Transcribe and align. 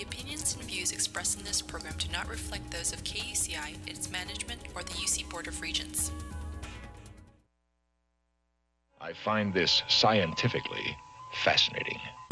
The 0.00 0.06
opinions 0.06 0.54
and 0.54 0.64
views 0.64 0.92
expressed 0.92 1.38
in 1.38 1.44
this 1.44 1.60
program 1.60 1.92
do 1.98 2.08
not 2.10 2.26
reflect 2.26 2.70
those 2.70 2.90
of 2.94 3.04
KUCI, 3.04 3.86
its 3.86 4.10
management, 4.10 4.62
or 4.74 4.82
the 4.82 4.92
UC 4.92 5.28
Board 5.28 5.46
of 5.46 5.60
Regents. 5.60 6.10
I 8.98 9.12
find 9.12 9.52
this 9.52 9.82
scientifically 9.88 10.96
fascinating. 11.44 11.98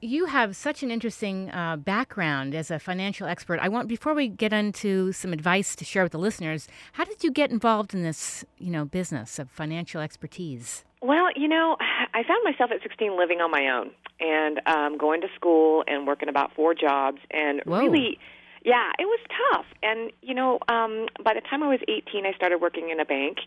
You 0.02 0.26
have 0.26 0.56
such 0.56 0.82
an 0.84 0.92
interesting 0.92 1.50
uh, 1.52 1.76
background 1.76 2.56
as 2.56 2.72
a 2.72 2.80
financial 2.80 3.28
expert. 3.28 3.60
I 3.62 3.68
want 3.68 3.88
before 3.88 4.14
we 4.14 4.28
get 4.28 4.54
into 4.54 5.12
some 5.12 5.34
advice 5.34 5.76
to 5.76 5.84
share 5.84 6.04
with 6.04 6.14
the 6.14 6.20
listeners. 6.20 6.68
How 6.94 7.04
did 7.04 7.24
you 7.24 7.32
get 7.32 7.52
involved 7.52 7.94
in 7.94 8.04
this, 8.04 8.46
you 8.58 8.72
know, 8.72 8.86
business 8.86 9.40
of 9.40 9.50
financial 9.50 10.00
expertise? 10.00 10.86
Well, 11.02 11.28
you 11.36 11.48
know, 11.48 11.78
I 12.14 12.24
found 12.24 12.44
myself 12.44 12.72
at 12.72 12.82
16 12.82 13.18
living 13.18 13.40
on 13.42 13.52
my 13.52 13.68
own 13.68 13.92
and 14.20 14.62
um, 14.66 14.98
going 14.98 15.22
to 15.22 15.28
school 15.36 15.84
and 15.88 16.08
working 16.08 16.30
about 16.30 16.54
four 16.56 16.74
jobs 16.74 17.20
and 17.32 17.62
Whoa. 17.66 17.80
really. 17.80 18.20
Yeah, 18.64 18.92
it 19.00 19.06
was 19.06 19.20
tough. 19.52 19.66
And, 19.82 20.12
you 20.22 20.34
know, 20.34 20.60
um, 20.68 21.08
by 21.24 21.34
the 21.34 21.42
time 21.42 21.64
I 21.64 21.68
was 21.68 21.80
18, 21.88 22.26
I 22.26 22.34
started 22.34 22.60
working 22.60 22.90
in 22.90 23.00
a 23.00 23.06
bank. 23.06 23.38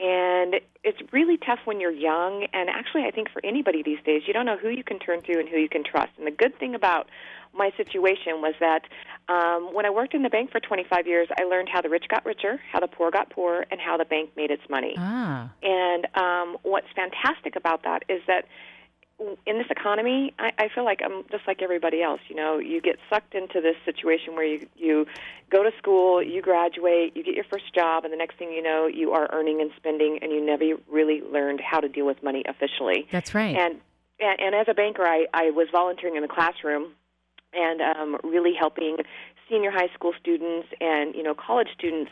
And 0.00 0.56
it's 0.82 0.98
really 1.12 1.36
tough 1.36 1.60
when 1.64 1.80
you're 1.80 1.92
young. 1.92 2.46
And 2.52 2.68
actually, 2.70 3.04
I 3.04 3.10
think 3.10 3.30
for 3.30 3.44
anybody 3.44 3.82
these 3.82 4.02
days, 4.04 4.22
you 4.26 4.32
don't 4.32 4.46
know 4.46 4.56
who 4.56 4.70
you 4.70 4.82
can 4.82 4.98
turn 4.98 5.22
to 5.22 5.38
and 5.38 5.48
who 5.48 5.58
you 5.58 5.68
can 5.68 5.84
trust. 5.84 6.12
And 6.18 6.26
the 6.26 6.30
good 6.30 6.58
thing 6.58 6.74
about 6.74 7.08
my 7.56 7.70
situation 7.76 8.40
was 8.40 8.54
that 8.60 8.82
um, 9.28 9.72
when 9.72 9.86
I 9.86 9.90
worked 9.90 10.14
in 10.14 10.22
the 10.22 10.30
bank 10.30 10.50
for 10.50 10.60
25 10.60 11.06
years, 11.06 11.28
I 11.38 11.44
learned 11.44 11.68
how 11.72 11.80
the 11.80 11.88
rich 11.88 12.06
got 12.08 12.24
richer, 12.26 12.60
how 12.72 12.80
the 12.80 12.88
poor 12.88 13.10
got 13.10 13.30
poorer, 13.30 13.64
and 13.70 13.80
how 13.80 13.96
the 13.96 14.04
bank 14.04 14.30
made 14.36 14.50
its 14.50 14.62
money. 14.68 14.94
Ah, 14.98 15.50
And 15.62 16.06
um, 16.16 16.58
what's 16.62 16.88
fantastic 16.96 17.54
about 17.56 17.84
that 17.84 18.04
is 18.08 18.22
that 18.26 18.46
in 19.18 19.58
this 19.58 19.66
economy, 19.70 20.34
I, 20.38 20.50
I 20.58 20.68
feel 20.74 20.84
like 20.84 21.00
I'm 21.04 21.24
just 21.30 21.46
like 21.46 21.62
everybody 21.62 22.02
else. 22.02 22.20
You 22.28 22.36
know, 22.36 22.58
you 22.58 22.80
get 22.80 22.96
sucked 23.08 23.34
into 23.34 23.60
this 23.60 23.76
situation 23.84 24.34
where 24.34 24.44
you 24.44 24.66
you 24.76 25.06
go 25.50 25.62
to 25.62 25.70
school, 25.78 26.22
you 26.22 26.42
graduate, 26.42 27.16
you 27.16 27.22
get 27.22 27.34
your 27.34 27.44
first 27.44 27.72
job, 27.74 28.04
and 28.04 28.12
the 28.12 28.16
next 28.16 28.38
thing 28.38 28.50
you 28.50 28.62
know, 28.62 28.86
you 28.86 29.12
are 29.12 29.28
earning 29.32 29.60
and 29.60 29.70
spending, 29.76 30.18
and 30.20 30.32
you 30.32 30.44
never 30.44 30.64
really 30.90 31.22
learned 31.22 31.60
how 31.60 31.80
to 31.80 31.88
deal 31.88 32.06
with 32.06 32.22
money 32.22 32.42
officially. 32.48 33.06
that's 33.10 33.34
right. 33.34 33.56
And 33.56 33.80
and, 34.20 34.40
and 34.40 34.54
as 34.54 34.66
a 34.68 34.74
banker, 34.74 35.04
I, 35.04 35.26
I 35.32 35.50
was 35.50 35.68
volunteering 35.70 36.16
in 36.16 36.22
the 36.22 36.28
classroom 36.28 36.92
and 37.52 37.80
um, 37.80 38.16
really 38.24 38.52
helping 38.58 38.96
senior 39.48 39.70
high 39.70 39.88
school 39.94 40.12
students 40.20 40.68
and 40.80 41.14
you 41.14 41.22
know 41.22 41.34
college 41.34 41.68
students, 41.76 42.10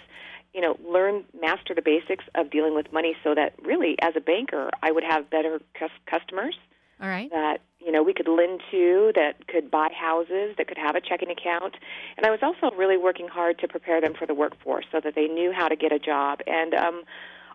you 0.55 0.61
know, 0.61 0.79
learn 0.89 1.25
master 1.41 1.75
the 1.75 1.83
basics 1.83 2.25
of 2.37 2.51
dealing 2.51 2.77
with 2.77 2.93
money, 2.93 3.17
so 3.25 3.35
that 3.35 3.55
really, 3.65 3.97
as 4.01 4.15
a 4.17 4.21
banker, 4.21 4.71
I 4.83 4.93
would 4.93 5.05
have 5.05 5.29
better 5.31 5.61
cus- 5.77 5.91
customers 6.07 6.55
All 7.03 7.09
right. 7.09 7.29
that 7.31 7.61
you 7.81 7.91
know 7.91 8.03
we 8.03 8.15
could 8.15 8.29
lend 8.29 8.61
to, 8.71 9.13
that 9.17 9.49
could 9.49 9.71
buy 9.71 9.89
houses, 9.93 10.55
that 10.57 10.69
could 10.69 10.79
have 10.79 10.95
a 10.95 11.01
checking 11.01 11.31
account, 11.31 11.75
and 12.17 12.25
I 12.25 12.31
was 12.31 12.41
also 12.43 12.75
really 12.77 12.97
working 12.97 13.27
hard 13.29 13.59
to 13.59 13.69
prepare 13.69 14.01
them 14.01 14.15
for 14.15 14.25
the 14.25 14.35
workforce 14.35 14.87
so 14.93 15.01
that 15.03 15.15
they 15.17 15.27
knew 15.27 15.53
how 15.53 15.67
to 15.69 15.77
get 15.77 15.91
a 15.93 15.99
job. 15.99 16.41
And 16.47 16.75
um, 16.75 17.03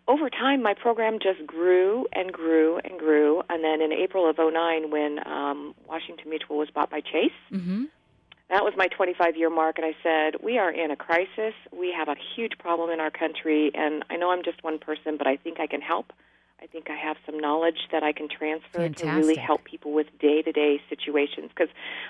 over 0.08 0.30
time, 0.30 0.62
my 0.62 0.74
program 0.74 1.20
just 1.20 1.46
grew 1.48 2.08
and 2.14 2.32
grew 2.32 2.80
and 2.84 3.00
grew. 3.00 3.42
And 3.50 3.64
then 3.64 3.82
in 3.82 3.92
April 3.94 4.30
of 4.30 4.38
'09, 4.38 4.92
when 4.92 5.26
um, 5.26 5.74
Washington 5.88 6.30
Mutual 6.30 6.58
was 6.58 6.70
bought 6.70 6.90
by 6.90 7.00
Chase, 7.02 7.32
Mm-hmm. 7.52 7.86
that 8.50 8.64
was 8.64 8.74
my 8.78 8.88
25 8.88 9.36
year 9.38 9.50
mark, 9.50 9.78
and 9.78 9.86
I 9.86 9.96
said, 10.04 10.42
We 10.44 10.58
are 10.58 10.72
in 10.72 10.92
a 10.92 10.96
crisis. 10.98 11.54
We 11.72 11.94
have 11.98 12.10
a 12.10 12.16
huge 12.36 12.58
problem 12.60 12.90
in 12.90 13.00
our 13.00 13.12
country, 13.12 13.72
and 13.74 14.04
I 14.10 14.18
know 14.18 14.32
I'm 14.32 14.44
just 14.44 14.64
one 14.64 14.78
person, 14.80 15.18
but 15.18 15.26
I 15.28 15.38
think 15.38 15.60
I 15.60 15.68
can 15.68 15.82
help. 15.82 16.12
I 16.62 16.66
think 16.66 16.90
I 16.90 16.96
have 16.96 17.18
some 17.26 17.40
knowledge 17.40 17.88
that 17.92 18.02
I 18.02 18.12
can 18.12 18.28
transfer 18.28 18.90
to 18.90 19.06
really 19.12 19.36
help 19.36 19.64
people 19.64 19.94
with 19.94 20.08
day 20.20 20.42
to 20.42 20.52
day 20.52 20.82
situations. 20.90 21.50
Because 21.50 21.70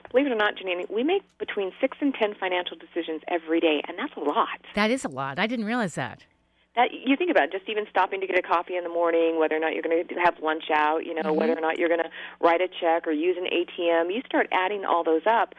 believe 0.10 0.26
it 0.28 0.32
or 0.32 0.36
not, 0.36 0.56
Janine, 0.56 0.90
we 0.90 1.04
make 1.04 1.24
between 1.38 1.72
six 1.82 1.98
and 2.00 2.14
10 2.14 2.36
financial 2.40 2.78
decisions 2.78 3.22
every 3.28 3.60
day, 3.60 3.82
and 3.88 3.98
that's 4.00 4.16
a 4.16 4.22
lot. 4.22 4.60
That 4.76 4.90
is 4.90 5.04
a 5.04 5.10
lot. 5.10 5.38
I 5.38 5.48
didn't 5.48 5.66
realize 5.66 5.96
that. 5.96 6.24
That 6.76 6.92
you 6.94 7.18
think 7.18 7.32
about 7.32 7.46
it, 7.46 7.52
just 7.52 7.68
even 7.68 7.86
stopping 7.90 8.22
to 8.22 8.28
get 8.28 8.38
a 8.38 8.42
coffee 8.42 8.78
in 8.78 8.84
the 8.84 8.90
morning, 8.90 9.40
whether 9.40 9.56
or 9.56 9.60
not 9.60 9.74
you're 9.74 9.84
going 9.84 10.08
to 10.08 10.16
have 10.24 10.36
lunch 10.42 10.66
out, 10.72 11.06
you 11.06 11.14
know, 11.14 11.34
whether 11.34 11.54
mm-hmm. 11.54 11.58
or 11.58 11.68
not 11.68 11.80
you're 11.80 11.90
going 11.90 12.04
to 12.04 12.10
write 12.40 12.62
a 12.62 12.68
check 12.68 13.08
or 13.08 13.12
use 13.12 13.36
an 13.36 13.46
ATM, 13.46 14.14
you 14.14 14.22
start 14.28 14.48
adding 14.52 14.86
all 14.86 15.04
those 15.04 15.24
up. 15.26 15.56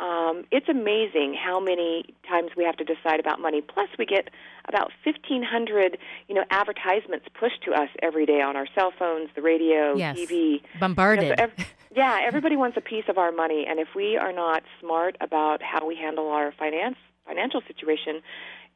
Um, 0.00 0.44
it's 0.50 0.68
amazing 0.68 1.34
how 1.34 1.60
many 1.60 2.14
times 2.26 2.52
we 2.56 2.64
have 2.64 2.76
to 2.78 2.84
decide 2.84 3.20
about 3.20 3.38
money. 3.38 3.60
Plus, 3.60 3.88
we 3.98 4.06
get 4.06 4.30
about 4.66 4.90
1,500, 5.04 5.98
you 6.26 6.34
know, 6.34 6.44
advertisements 6.50 7.26
pushed 7.38 7.62
to 7.64 7.72
us 7.72 7.90
every 8.02 8.24
day 8.24 8.40
on 8.40 8.56
our 8.56 8.66
cell 8.74 8.92
phones, 8.98 9.28
the 9.34 9.42
radio, 9.42 9.94
Yes. 9.96 10.16
TV. 10.16 10.30
You 10.32 10.52
know, 10.54 10.80
Bombarded. 10.80 11.38
so 11.38 11.64
yeah, 11.94 12.20
everybody 12.24 12.56
wants 12.56 12.76
a 12.78 12.80
piece 12.80 13.04
of 13.08 13.18
our 13.18 13.30
money, 13.30 13.66
and 13.68 13.78
if 13.78 13.88
we 13.94 14.16
are 14.16 14.32
not 14.32 14.62
smart 14.80 15.16
about 15.20 15.62
how 15.62 15.86
we 15.86 15.96
handle 15.96 16.28
our 16.28 16.52
finance 16.52 16.96
financial 17.26 17.60
situation, 17.66 18.22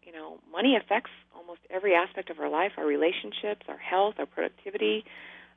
you 0.03 0.13
know, 0.13 0.39
money 0.53 0.77
affects 0.77 1.11
almost 1.35 1.61
every 1.71 1.95
aspect 1.95 2.29
of 2.31 2.39
our 2.39 2.49
life, 2.51 2.73
our 2.77 2.87
relationships, 2.87 3.63
our 3.69 3.79
health, 3.79 4.15
our 4.19 4.27
productivity. 4.27 5.05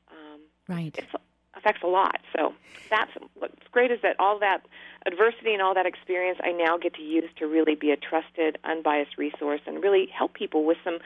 Um, 0.10 0.40
right. 0.68 0.96
it's 0.98 1.12
affects 1.57 1.81
a 1.83 1.88
lot. 1.88 2.19
So 2.36 2.54
that's 2.89 3.12
what's 3.38 3.56
great 3.71 3.92
is 3.92 4.00
that 4.04 4.15
all 4.19 4.39
that 4.39 4.65
adversity 5.06 5.54
and 5.54 5.62
all 5.62 5.74
that 5.74 5.86
experience 5.86 6.39
I 6.44 6.51
now 6.51 6.77
get 6.77 6.94
to 6.95 7.01
use 7.01 7.30
to 7.39 7.48
really 7.48 7.75
be 7.75 7.92
a 7.92 7.98
trusted, 7.98 8.57
unbiased 8.63 9.18
resource 9.18 9.62
and 9.65 9.81
really 9.81 10.07
help 10.18 10.33
people 10.33 10.65
with 10.65 10.77
some 10.83 11.00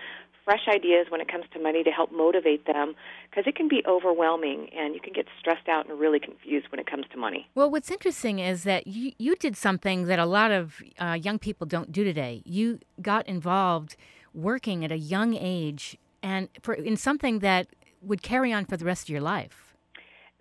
fresh 0.44 0.68
ideas 0.68 1.08
when 1.10 1.22
it 1.22 1.32
comes 1.32 1.46
to 1.54 1.60
money 1.62 1.84
to 1.84 1.92
help 1.92 2.12
motivate 2.12 2.66
them 2.66 2.96
because 3.30 3.46
it 3.48 3.56
can 3.56 3.68
be 3.68 3.84
overwhelming 3.88 4.70
and 4.76 4.94
you 4.96 5.00
can 5.00 5.14
get 5.14 5.26
stressed 5.40 5.68
out 5.70 5.88
and 5.88 6.00
really 6.00 6.20
confused 6.20 6.68
when 6.72 6.80
it 6.80 6.90
comes 6.90 7.06
to 7.12 7.18
money. 7.18 7.48
Well, 7.56 7.70
what's 7.70 7.92
interesting 7.92 8.40
is 8.40 8.64
that 8.64 8.88
you, 8.88 9.12
you 9.18 9.36
did 9.36 9.56
something 9.56 10.06
that 10.06 10.20
a 10.20 10.26
lot 10.26 10.52
of 10.52 10.82
uh, 11.00 11.18
young 11.22 11.40
people 11.40 11.68
don't 11.68 11.92
do 11.92 12.04
today. 12.04 12.42
You 12.46 12.80
got 13.02 13.28
involved 13.28 13.96
working 14.34 14.84
at 14.84 14.92
a 14.92 14.98
young 14.98 15.36
age 15.36 15.98
and 16.24 16.50
for 16.62 16.74
in 16.74 16.98
something 16.98 17.40
that 17.40 17.68
would 18.02 18.22
carry 18.22 18.52
on 18.52 18.66
for 18.66 18.78
the 18.78 18.86
rest 18.86 19.04
of 19.04 19.10
your 19.10 19.22
life. 19.22 19.71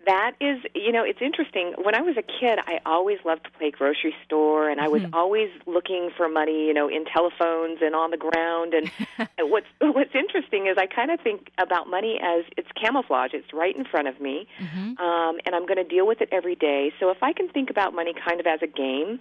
That 0.05 0.31
is, 0.41 0.57
you 0.73 0.91
know, 0.91 1.03
it's 1.03 1.21
interesting. 1.21 1.73
When 1.77 1.93
I 1.93 2.01
was 2.01 2.17
a 2.17 2.23
kid, 2.23 2.57
I 2.65 2.79
always 2.87 3.19
loved 3.23 3.43
to 3.43 3.51
play 3.51 3.69
grocery 3.69 4.15
store, 4.25 4.67
and 4.69 4.81
I 4.81 4.87
was 4.87 5.03
Mhm. 5.03 5.13
always 5.13 5.49
looking 5.67 6.09
for 6.17 6.27
money, 6.27 6.65
you 6.65 6.73
know, 6.73 6.87
in 6.87 7.05
telephones 7.05 7.79
and 7.83 7.93
on 7.93 8.09
the 8.09 8.17
ground. 8.17 8.73
And 8.73 8.89
what's 9.39 9.67
what's 9.79 10.15
interesting 10.15 10.65
is 10.65 10.77
I 10.79 10.87
kind 10.87 11.11
of 11.11 11.19
think 11.21 11.51
about 11.59 11.87
money 11.87 12.19
as 12.21 12.45
it's 12.57 12.71
camouflage. 12.71 13.33
It's 13.35 13.53
right 13.53 13.75
in 13.75 13.85
front 13.85 14.07
of 14.07 14.19
me, 14.19 14.47
Mhm. 14.59 14.99
um, 14.99 15.39
and 15.45 15.53
I'm 15.55 15.65
going 15.67 15.77
to 15.77 15.83
deal 15.95 16.07
with 16.07 16.19
it 16.21 16.29
every 16.31 16.55
day. 16.55 16.91
So 16.99 17.11
if 17.11 17.21
I 17.21 17.31
can 17.33 17.47
think 17.49 17.69
about 17.69 17.93
money 17.93 18.13
kind 18.13 18.39
of 18.39 18.47
as 18.47 18.61
a 18.63 18.67
game, 18.67 19.19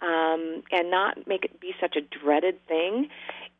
um, 0.00 0.62
and 0.70 0.90
not 0.90 1.26
make 1.26 1.44
it 1.44 1.60
be 1.60 1.72
such 1.80 1.96
a 1.96 2.00
dreaded 2.00 2.64
thing, 2.66 3.08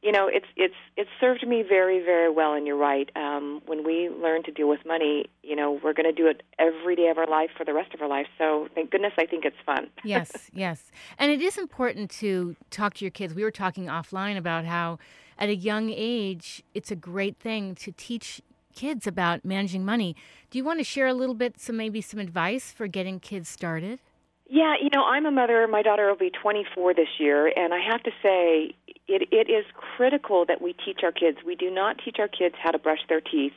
you 0.03 0.13
know, 0.13 0.29
it's 0.29 0.47
it's 0.57 0.75
it's 0.97 1.11
served 1.21 1.47
me 1.47 1.65
very 1.69 1.99
very 2.05 2.31
well. 2.31 2.53
And 2.53 2.67
you're 2.67 2.77
right. 2.77 3.11
Um, 3.17 3.63
when 3.67 3.85
we 3.85 4.09
learn 4.09 4.43
to 4.45 4.53
deal 4.53 4.69
with 4.69 4.81
money, 4.87 5.27
you 5.43 5.57
know, 5.57 5.81
we're 5.83 5.95
going 5.95 6.07
to 6.07 6.13
do 6.13 6.29
it 6.29 6.43
every 6.59 6.95
day 6.95 7.09
of 7.09 7.19
our 7.19 7.27
life 7.27 7.51
for 7.57 7.65
the 7.65 7.75
rest 7.75 7.93
of 7.95 8.01
our 8.01 8.09
life. 8.09 8.27
So 8.39 8.69
thank 8.75 8.91
goodness, 8.91 9.13
I 9.19 9.27
think 9.27 9.45
it's 9.45 9.57
fun. 9.65 9.89
yes, 10.05 10.51
yes. 10.53 10.93
And 11.19 11.33
it 11.33 11.41
is 11.41 11.59
important 11.59 12.11
to 12.13 12.57
talk 12.71 12.95
to 12.95 13.05
your 13.05 13.11
kids. 13.11 13.35
We 13.35 13.43
were 13.43 13.51
talking 13.51 13.87
offline 13.87 14.37
about 14.37 14.65
how 14.65 14.99
at 15.39 15.49
a 15.49 15.57
young 15.57 15.91
age, 15.91 16.63
it's 16.75 16.91
a 16.91 16.97
great 16.97 17.37
thing 17.39 17.75
to 17.77 17.93
teach 17.93 18.41
kids 18.75 19.07
about 19.07 19.45
managing 19.45 19.85
money. 19.85 20.15
Do 20.51 20.59
you 20.59 20.65
want 20.65 20.79
to 20.79 20.85
share 20.85 21.07
a 21.07 21.15
little 21.15 21.35
bit, 21.35 21.59
some 21.59 21.77
maybe 21.77 22.01
some 22.01 22.21
advice 22.21 22.71
for 22.71 22.87
getting 22.87 23.19
kids 23.19 23.49
started? 23.49 24.01
Yeah, 24.49 24.75
you 24.81 24.91
know, 24.95 25.05
I'm 25.05 25.27
a 25.27 25.31
mother. 25.31 25.67
My 25.67 25.83
daughter 25.83 26.09
will 26.09 26.17
be 26.17 26.31
24 26.31 26.95
this 26.95 27.09
year, 27.19 27.53
and 27.57 27.75
I 27.75 27.81
have 27.81 28.03
to 28.05 28.11
say, 28.23 28.75
it 29.09 29.29
it 29.33 29.51
is 29.51 29.65
critical 29.75 30.45
that 30.47 30.63
we 30.63 30.73
teach 30.73 31.01
our 31.03 31.13
kids. 31.13 31.39
We 31.45 31.57
do 31.57 31.71
not 31.71 31.97
teach 32.05 32.17
our 32.19 32.29
kids 32.29 32.55
how 32.63 32.71
to 32.71 32.79
brush 32.79 33.01
their 33.09 33.21
teeth, 33.21 33.55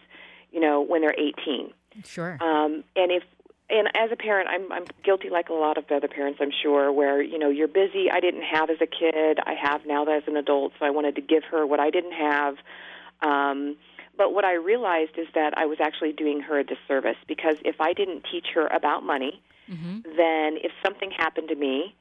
you 0.52 0.60
know, 0.60 0.82
when 0.82 1.02
they're 1.02 1.14
18. 1.14 1.72
Sure. 2.06 2.38
Um, 2.42 2.84
and 2.96 3.12
if 3.12 3.24
and 3.70 3.88
as 3.96 4.12
a 4.12 4.16
parent, 4.16 4.50
I'm 4.50 4.72
I'm 4.72 4.86
guilty 5.04 5.30
like 5.30 5.50
a 5.50 5.54
lot 5.54 5.78
of 5.78 5.86
other 5.92 6.08
parents, 6.08 6.40
I'm 6.42 6.52
sure, 6.64 6.92
where 6.92 7.22
you 7.22 7.38
know 7.38 7.50
you're 7.50 7.68
busy. 7.68 8.10
I 8.12 8.20
didn't 8.20 8.44
have 8.44 8.70
as 8.70 8.78
a 8.82 8.88
kid. 8.88 9.40
I 9.46 9.54
have 9.54 9.86
now 9.86 10.06
that 10.06 10.24
as 10.24 10.24
an 10.28 10.38
adult, 10.38 10.74
so 10.80 10.86
I 10.86 10.90
wanted 10.90 11.16
to 11.16 11.22
give 11.22 11.44
her 11.52 11.68
what 11.68 11.80
I 11.80 11.92
didn't 11.92 12.14
have. 12.14 12.56
Um, 13.22 13.76
but 14.18 14.34
what 14.34 14.44
I 14.44 14.54
realized 14.54 15.18
is 15.18 15.28
that 15.36 15.54
I 15.56 15.66
was 15.66 15.78
actually 15.80 16.14
doing 16.14 16.42
her 16.42 16.60
a 16.60 16.64
disservice 16.64 17.18
because 17.28 17.58
if 17.64 17.80
I 17.80 17.94
didn't 17.94 18.26
teach 18.30 18.48
her 18.56 18.68
about 18.68 19.04
money, 19.04 19.42
hmm 19.70 20.00
then 20.18 20.58
if 20.64 20.72
something 20.84 21.12
happened 21.12 21.48
to 21.50 21.56
me 21.56 21.96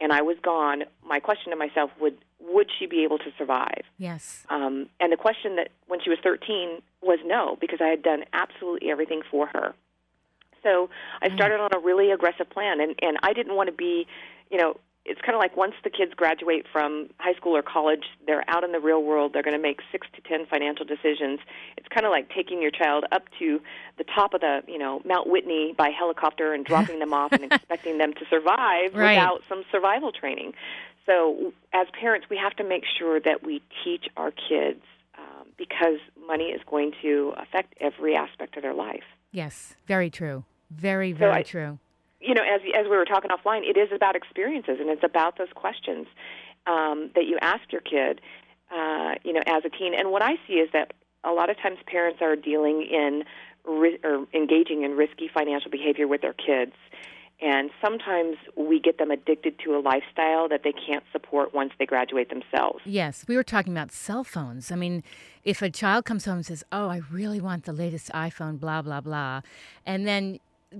and 0.00 0.12
I 0.12 0.22
was 0.22 0.36
gone, 0.42 0.84
my 1.06 1.20
question 1.20 1.50
to 1.50 1.56
myself 1.56 1.90
would 2.00 2.18
would 2.40 2.70
she 2.78 2.86
be 2.86 3.04
able 3.04 3.18
to 3.18 3.32
survive? 3.38 3.82
Yes. 3.96 4.44
Um, 4.50 4.88
and 5.00 5.10
the 5.10 5.16
question 5.16 5.56
that 5.56 5.68
when 5.86 6.00
she 6.02 6.10
was 6.10 6.18
13 6.22 6.82
was 7.02 7.18
no, 7.24 7.56
because 7.60 7.80
I 7.80 7.88
had 7.88 8.02
done 8.02 8.24
absolutely 8.32 8.90
everything 8.90 9.22
for 9.30 9.46
her. 9.46 9.74
So 10.62 10.90
I 11.22 11.34
started 11.34 11.60
on 11.60 11.70
a 11.74 11.78
really 11.78 12.10
aggressive 12.10 12.48
plan, 12.50 12.80
and 12.80 12.94
and 13.02 13.18
I 13.22 13.32
didn't 13.32 13.54
want 13.54 13.68
to 13.68 13.74
be, 13.74 14.06
you 14.50 14.58
know, 14.58 14.76
it's 15.06 15.20
kind 15.20 15.34
of 15.34 15.38
like 15.40 15.56
once 15.56 15.74
the 15.84 15.90
kids 15.90 16.14
graduate 16.14 16.64
from 16.72 17.08
high 17.18 17.34
school 17.34 17.54
or 17.56 17.62
college, 17.62 18.04
they're 18.26 18.44
out 18.48 18.64
in 18.64 18.72
the 18.72 18.80
real 18.80 19.02
world. 19.02 19.32
They're 19.34 19.42
going 19.42 19.56
to 19.56 19.62
make 19.62 19.80
six 19.92 20.06
to 20.16 20.20
ten 20.22 20.46
financial 20.46 20.86
decisions. 20.86 21.40
It's 21.76 21.88
kind 21.88 22.06
of 22.06 22.10
like 22.10 22.30
taking 22.30 22.62
your 22.62 22.70
child 22.70 23.04
up 23.12 23.24
to 23.38 23.60
the 23.98 24.04
top 24.04 24.32
of 24.34 24.40
the, 24.40 24.62
you 24.66 24.78
know, 24.78 25.02
Mount 25.04 25.28
Whitney 25.28 25.74
by 25.76 25.90
helicopter 25.90 26.54
and 26.54 26.64
dropping 26.64 27.00
them 27.00 27.12
off 27.12 27.32
and 27.32 27.44
expecting 27.52 27.98
them 27.98 28.14
to 28.14 28.24
survive 28.30 28.94
Right. 28.94 29.14
without 29.16 29.42
some 29.48 29.64
survival 29.70 30.10
training. 30.10 30.54
So, 31.06 31.52
as 31.74 31.86
parents, 32.00 32.28
we 32.30 32.38
have 32.38 32.56
to 32.56 32.64
make 32.64 32.84
sure 32.98 33.20
that 33.20 33.44
we 33.44 33.60
teach 33.84 34.06
our 34.16 34.30
kids 34.30 34.80
um, 35.18 35.48
because 35.58 35.98
money 36.26 36.44
is 36.46 36.62
going 36.70 36.92
to 37.02 37.34
affect 37.36 37.74
every 37.78 38.16
aspect 38.16 38.56
of 38.56 38.62
their 38.62 38.72
life. 38.72 39.04
Yes. 39.32 39.74
Very 39.86 40.08
true. 40.08 40.44
Very, 40.70 41.12
So 41.12 41.18
very 41.18 41.32
I- 41.32 41.42
true. 41.42 41.78
You 42.24 42.34
know, 42.34 42.42
as 42.42 42.60
as 42.76 42.84
we 42.84 42.96
were 42.96 43.04
talking 43.04 43.30
offline, 43.30 43.62
it 43.68 43.76
is 43.76 43.90
about 43.94 44.16
experiences 44.16 44.78
and 44.80 44.88
it's 44.88 45.04
about 45.04 45.38
those 45.38 45.52
questions 45.54 46.06
um, 46.66 47.10
that 47.14 47.26
you 47.26 47.38
ask 47.40 47.70
your 47.70 47.82
kid, 47.82 48.20
uh, 48.74 49.14
you 49.24 49.32
know, 49.32 49.42
as 49.46 49.64
a 49.64 49.70
teen. 49.70 49.94
And 49.94 50.10
what 50.10 50.22
I 50.22 50.36
see 50.46 50.54
is 50.54 50.70
that 50.72 50.94
a 51.22 51.32
lot 51.32 51.50
of 51.50 51.56
times 51.58 51.78
parents 51.86 52.20
are 52.22 52.36
dealing 52.36 52.82
in 52.82 53.24
ri- 53.64 53.98
or 54.02 54.26
engaging 54.32 54.82
in 54.84 54.92
risky 54.92 55.28
financial 55.32 55.70
behavior 55.70 56.08
with 56.08 56.22
their 56.22 56.34
kids. 56.34 56.72
And 57.42 57.70
sometimes 57.84 58.36
we 58.56 58.80
get 58.80 58.98
them 58.98 59.10
addicted 59.10 59.58
to 59.64 59.76
a 59.76 59.80
lifestyle 59.80 60.48
that 60.48 60.62
they 60.62 60.72
can't 60.72 61.02
support 61.12 61.52
once 61.52 61.72
they 61.78 61.84
graduate 61.84 62.30
themselves. 62.30 62.80
Yes, 62.84 63.24
we 63.26 63.36
were 63.36 63.42
talking 63.42 63.72
about 63.72 63.92
cell 63.92 64.24
phones. 64.24 64.70
I 64.70 64.76
mean, 64.76 65.02
if 65.42 65.60
a 65.60 65.68
child 65.68 66.04
comes 66.04 66.24
home 66.24 66.36
and 66.36 66.46
says, 66.46 66.64
"Oh, 66.70 66.88
I 66.88 67.02
really 67.10 67.40
want 67.40 67.64
the 67.64 67.72
latest 67.72 68.10
iPhone," 68.12 68.60
blah 68.60 68.82
blah 68.82 69.00
blah, 69.00 69.42
and 69.84 70.06
then 70.06 70.38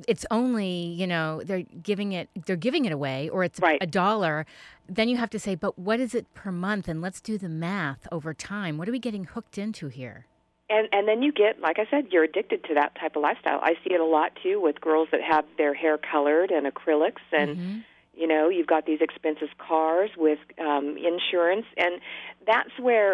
it's 0.09 0.27
only 0.31 0.69
you 0.69 1.07
know 1.07 1.43
they're 1.45 1.63
giving 1.83 2.13
it 2.13 2.29
they're 2.47 2.57
giving 2.57 2.85
it 2.85 2.93
away 2.93 3.29
or 3.29 3.45
it's 3.45 3.61
Right. 3.61 3.79
a 3.81 3.87
dollar 3.87 4.47
then 4.89 5.09
you 5.09 5.17
have 5.17 5.31
to 5.31 5.39
say 5.39 5.55
but 5.55 5.79
what 5.79 6.01
is 6.01 6.15
it 6.15 6.33
per 6.35 6.51
month 6.53 6.89
and 6.89 7.01
let's 7.01 7.21
do 7.21 7.39
the 7.39 7.49
math 7.49 8.07
over 8.13 8.35
time 8.35 8.77
what 8.79 8.89
are 8.89 8.93
we 8.93 8.99
getting 8.99 9.25
hooked 9.25 9.59
into 9.59 9.89
here 9.89 10.27
And 10.71 10.89
and 10.93 11.07
then 11.09 11.23
you 11.23 11.31
get, 11.33 11.61
like 11.61 11.79
I 11.79 11.87
said, 11.91 12.09
you're 12.11 12.25
addicted 12.25 12.65
to 12.65 12.75
that 12.75 12.95
type 13.01 13.17
of 13.17 13.23
lifestyle. 13.23 13.61
I 13.63 13.75
see 13.85 13.93
it 13.95 14.01
a 14.01 14.05
lot 14.19 14.31
too 14.43 14.61
with 14.61 14.81
girls 14.81 15.09
that 15.13 15.21
have 15.23 15.45
their 15.59 15.75
hair 15.75 15.99
colored 15.99 16.51
and 16.51 16.67
acrylics, 16.67 17.25
and 17.33 17.51
Mhm. 17.59 17.85
you 18.17 18.27
know 18.27 18.49
you've 18.49 18.67
got 18.67 18.87
these 18.87 19.03
expensive 19.03 19.53
cars 19.59 20.11
with 20.17 20.39
um, 20.59 20.87
insurance, 20.97 21.67
and 21.77 22.01
that's 22.47 22.75
where 22.81 23.13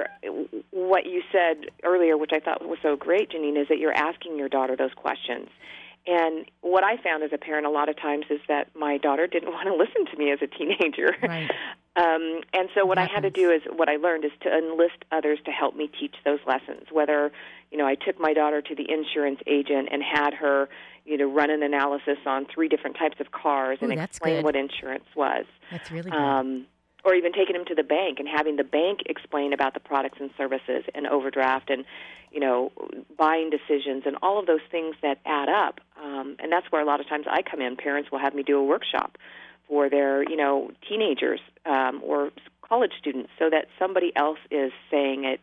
what 0.70 1.06
you 1.06 1.22
said 1.32 1.56
earlier, 1.82 2.16
which 2.16 2.32
I 2.32 2.40
thought 2.44 2.58
was 2.74 2.78
so 2.82 2.94
great, 2.96 3.30
Janine, 3.32 3.60
is 3.60 3.66
that 3.68 3.78
you're 3.78 3.98
asking 4.10 4.36
your 4.38 4.48
daughter 4.48 4.76
those 4.76 4.94
questions. 4.94 5.48
And 6.06 6.46
what 6.62 6.82
I 6.82 6.96
found 7.02 7.22
as 7.22 7.30
a 7.32 7.38
parent 7.38 7.66
a 7.66 7.70
lot 7.70 7.88
of 7.88 7.96
times 7.96 8.24
is 8.30 8.40
that 8.48 8.74
my 8.74 8.96
daughter 8.98 9.26
didn't 9.26 9.52
want 9.52 9.68
to 9.68 9.74
listen 9.74 10.06
to 10.12 10.16
me 10.18 10.30
as 10.32 10.38
a 10.42 10.46
teenager. 10.46 11.14
Right. 11.22 11.50
Um, 11.96 12.42
and 12.54 12.68
so 12.72 12.86
what 12.86 12.98
I 12.98 13.04
had 13.06 13.24
to 13.24 13.30
do 13.30 13.50
is 13.50 13.62
what 13.74 13.88
I 13.88 13.96
learned 13.96 14.24
is 14.24 14.30
to 14.42 14.48
enlist 14.56 15.04
others 15.10 15.40
to 15.44 15.50
help 15.50 15.74
me 15.74 15.90
teach 16.00 16.14
those 16.24 16.38
lessons. 16.46 16.86
Whether 16.92 17.32
you 17.72 17.76
know 17.76 17.84
I 17.84 17.96
took 17.96 18.18
my 18.18 18.32
daughter 18.32 18.62
to 18.62 18.74
the 18.76 18.86
insurance 18.88 19.40
agent 19.46 19.88
and 19.90 20.00
had 20.00 20.32
her 20.34 20.68
you 21.04 21.18
know 21.18 21.30
run 21.30 21.50
an 21.50 21.64
analysis 21.64 22.16
on 22.26 22.46
three 22.46 22.68
different 22.68 22.96
types 22.96 23.16
of 23.18 23.32
cars 23.32 23.80
Ooh, 23.82 23.90
and 23.90 24.00
explain 24.00 24.36
good. 24.36 24.44
what 24.44 24.54
insurance 24.56 25.04
was. 25.16 25.44
that's 25.72 25.90
really 25.90 26.10
good 26.12 26.16
Um, 26.16 26.66
or 27.04 27.14
even 27.14 27.32
taking 27.32 27.54
them 27.54 27.64
to 27.66 27.74
the 27.74 27.82
bank 27.82 28.18
and 28.18 28.28
having 28.28 28.56
the 28.56 28.64
bank 28.64 29.00
explain 29.06 29.52
about 29.52 29.74
the 29.74 29.80
products 29.80 30.18
and 30.20 30.30
services 30.36 30.84
and 30.94 31.06
overdraft 31.06 31.70
and 31.70 31.84
you 32.30 32.40
know 32.40 32.72
buying 33.18 33.50
decisions 33.50 34.04
and 34.06 34.16
all 34.22 34.38
of 34.38 34.46
those 34.46 34.60
things 34.70 34.94
that 35.02 35.18
add 35.24 35.48
up. 35.48 35.80
Um, 36.02 36.36
and 36.38 36.50
that's 36.52 36.66
where 36.70 36.80
a 36.80 36.84
lot 36.84 37.00
of 37.00 37.08
times 37.08 37.26
I 37.30 37.42
come 37.42 37.60
in. 37.60 37.76
Parents 37.76 38.10
will 38.10 38.18
have 38.18 38.34
me 38.34 38.42
do 38.42 38.58
a 38.58 38.64
workshop 38.64 39.18
for 39.68 39.88
their 39.88 40.22
you 40.28 40.36
know 40.36 40.70
teenagers 40.88 41.40
um, 41.66 42.00
or 42.04 42.30
college 42.66 42.92
students, 42.98 43.30
so 43.38 43.50
that 43.50 43.66
somebody 43.78 44.12
else 44.14 44.38
is 44.50 44.72
saying 44.90 45.24
it 45.24 45.40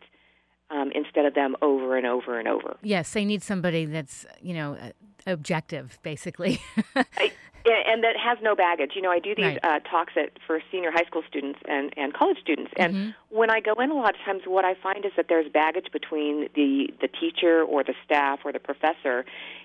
um, 0.70 0.90
instead 0.94 1.24
of 1.24 1.34
them 1.34 1.56
over 1.62 1.96
and 1.96 2.06
over 2.06 2.38
and 2.38 2.48
over. 2.48 2.76
yes 2.82 3.12
they 3.12 3.24
need 3.24 3.42
somebody 3.42 3.84
that's 3.84 4.26
you 4.40 4.54
know 4.54 4.74
uh, 4.74 4.90
objective 5.26 5.98
basically 6.02 6.60
I, 6.96 7.32
and 7.64 8.02
that 8.04 8.16
has 8.16 8.38
no 8.42 8.54
baggage. 8.54 8.92
You 8.94 9.02
know, 9.02 9.10
I 9.10 9.18
do 9.18 9.34
these 9.34 9.44
Right. 9.44 9.64
uh, 9.64 9.80
talks 9.80 10.14
at 10.16 10.30
for 10.46 10.60
senior 10.70 10.90
high 10.90 11.04
school 11.04 11.22
students 11.28 11.58
and 11.66 11.92
and 11.96 12.14
college 12.14 12.38
students, 12.40 12.72
and 12.76 12.94
Mhm. 12.94 13.14
when 13.30 13.50
I 13.50 13.60
go 13.60 13.74
in, 13.74 13.90
a 13.90 13.94
lot 13.94 14.14
of 14.14 14.20
times 14.22 14.42
what 14.46 14.64
I 14.64 14.74
find 14.74 15.04
is 15.04 15.12
that 15.16 15.28
there's 15.28 15.48
baggage 15.48 15.90
between 15.92 16.48
the 16.54 16.92
the 17.00 17.08
teacher 17.08 17.62
or 17.62 17.82
the 17.82 17.94
staff 18.04 18.40
or 18.44 18.52
the 18.52 18.60
professor, 18.60 19.24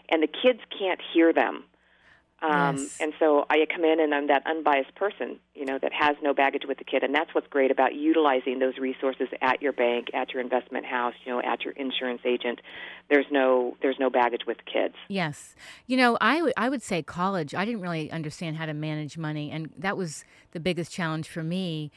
and 0.10 0.22
the 0.24 0.28
kids 0.28 0.60
can't 0.78 1.02
hear 1.02 1.32
them. 1.34 1.64
Um, 2.44 2.78
Yes. 2.78 2.98
And 3.00 3.14
so 3.20 3.46
I 3.50 3.66
come 3.74 3.86
in 3.86 4.00
and 4.00 4.14
I'm 4.14 4.28
that 4.28 4.46
unbiased 4.46 4.94
person, 4.96 5.40
you 5.56 5.66
know, 5.66 5.80
that 5.82 5.94
has 5.94 6.18
no 6.22 6.34
baggage 6.34 6.64
with 6.68 6.78
the 6.78 6.84
kid, 6.84 7.04
and 7.04 7.16
that's 7.16 7.34
what's 7.34 7.48
great 7.48 7.72
about 7.72 7.96
utilizing 7.96 8.60
those 8.60 8.78
resources 8.78 9.30
at 9.42 9.62
your 9.62 9.72
bank, 9.72 10.10
at 10.14 10.34
your 10.34 10.42
investment 10.42 10.86
house, 10.86 11.14
you 11.24 11.32
know, 11.32 11.42
at 11.42 11.64
your 11.64 11.74
insurance 11.74 12.22
agent. 12.26 12.60
There's 13.10 13.26
no 13.32 13.78
there's 13.82 13.98
no 14.00 14.10
baggage 14.10 14.42
with 14.46 14.58
kids. 14.66 14.96
Yes. 15.08 15.56
You 15.88 15.98
know, 15.98 16.18
I 16.20 16.42
would 16.42 16.54
I 16.58 16.70
would 16.70 16.82
say 16.82 17.02
college, 17.02 17.56
I 17.56 17.64
didn't 17.64 17.82
really 17.82 18.12
understand 18.12 18.58
how 18.58 18.66
to 18.66 18.74
manage 18.74 19.18
money 19.18 19.50
and 19.52 19.72
that 19.78 19.96
was 19.96 20.26
the 20.52 20.60
biggest 20.60 20.92
challenge 20.92 21.30
for 21.30 21.44
me. 21.44 21.92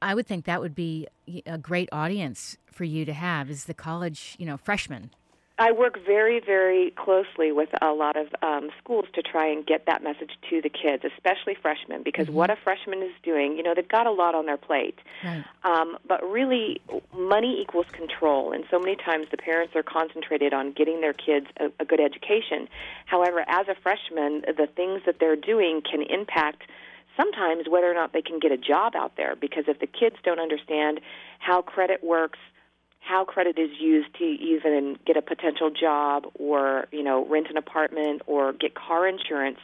I 0.00 0.14
would 0.14 0.26
think 0.26 0.46
that 0.46 0.60
would 0.60 0.74
be 0.74 1.06
a 1.46 1.58
great 1.58 1.88
audience 1.92 2.56
for 2.70 2.84
you 2.84 3.04
to 3.04 3.12
have 3.12 3.50
is 3.50 3.64
the 3.64 3.74
college, 3.74 4.36
you 4.38 4.46
know, 4.46 4.56
freshman. 4.56 5.10
I 5.58 5.70
work 5.70 5.98
very, 6.04 6.40
very 6.40 6.92
closely 6.92 7.52
with 7.52 7.68
a 7.82 7.92
lot 7.92 8.16
of 8.16 8.28
um, 8.42 8.70
schools 8.82 9.04
to 9.14 9.22
try 9.22 9.46
and 9.46 9.64
get 9.64 9.84
that 9.86 10.02
message 10.02 10.30
to 10.48 10.62
the 10.62 10.70
kids, 10.70 11.04
especially 11.04 11.54
freshmen, 11.54 12.02
because 12.02 12.28
what 12.30 12.50
a 12.50 12.56
freshman 12.56 13.02
is 13.02 13.12
doing, 13.22 13.56
you 13.56 13.62
know, 13.62 13.74
they've 13.74 13.86
got 13.86 14.06
a 14.06 14.10
lot 14.10 14.34
on 14.34 14.46
their 14.46 14.56
plate. 14.56 14.98
Right. 15.22 15.44
Um, 15.62 15.98
but 16.08 16.22
really, 16.28 16.80
money 17.16 17.60
equals 17.60 17.86
control, 17.92 18.52
and 18.52 18.64
so 18.70 18.78
many 18.78 18.96
times 18.96 19.26
the 19.30 19.36
parents 19.36 19.76
are 19.76 19.82
concentrated 19.82 20.54
on 20.54 20.72
getting 20.72 21.00
their 21.00 21.12
kids 21.12 21.46
a, 21.60 21.66
a 21.78 21.84
good 21.84 22.00
education. 22.00 22.66
However, 23.06 23.44
as 23.46 23.68
a 23.68 23.74
freshman, 23.74 24.42
the 24.46 24.68
things 24.74 25.02
that 25.06 25.16
they're 25.20 25.36
doing 25.36 25.82
can 25.82 26.02
impact 26.02 26.62
sometimes 27.14 27.68
whether 27.68 27.90
or 27.90 27.94
not 27.94 28.14
they 28.14 28.22
can 28.22 28.38
get 28.38 28.52
a 28.52 28.56
job 28.56 28.96
out 28.96 29.16
there, 29.18 29.36
because 29.36 29.64
if 29.68 29.78
the 29.80 29.86
kids 29.86 30.16
don't 30.24 30.40
understand 30.40 30.98
how 31.40 31.60
credit 31.60 32.02
works, 32.02 32.38
how 33.02 33.24
credit 33.24 33.58
is 33.58 33.70
used 33.80 34.14
to 34.16 34.24
even 34.24 34.96
get 35.04 35.16
a 35.16 35.22
potential 35.22 35.70
job 35.70 36.24
or 36.34 36.86
you 36.92 37.02
know 37.02 37.26
rent 37.26 37.48
an 37.50 37.56
apartment 37.56 38.22
or 38.26 38.52
get 38.52 38.74
car 38.74 39.06
insurance 39.08 39.58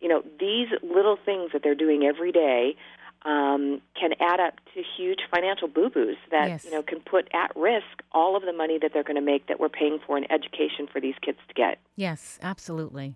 you 0.00 0.08
know 0.08 0.22
these 0.38 0.68
little 0.82 1.18
things 1.24 1.50
that 1.52 1.62
they're 1.62 1.74
doing 1.74 2.04
every 2.04 2.32
day 2.32 2.74
um, 3.26 3.82
can 4.00 4.12
add 4.18 4.40
up 4.40 4.54
to 4.74 4.82
huge 4.96 5.18
financial 5.30 5.68
boo-boos 5.68 6.16
that 6.30 6.48
Yes. 6.48 6.64
you 6.64 6.70
know 6.70 6.82
can 6.82 7.00
put 7.00 7.28
at 7.34 7.54
risk 7.54 8.02
all 8.12 8.34
of 8.34 8.42
the 8.44 8.52
money 8.52 8.78
that 8.80 8.92
they're 8.94 9.04
going 9.04 9.16
to 9.16 9.20
make 9.20 9.46
that 9.48 9.60
we're 9.60 9.68
paying 9.68 9.98
for 10.06 10.16
in 10.16 10.24
education 10.32 10.86
for 10.90 11.00
these 11.02 11.16
kids 11.20 11.38
to 11.48 11.54
get 11.54 11.78
Yes, 11.96 12.38
absolutely. 12.42 13.14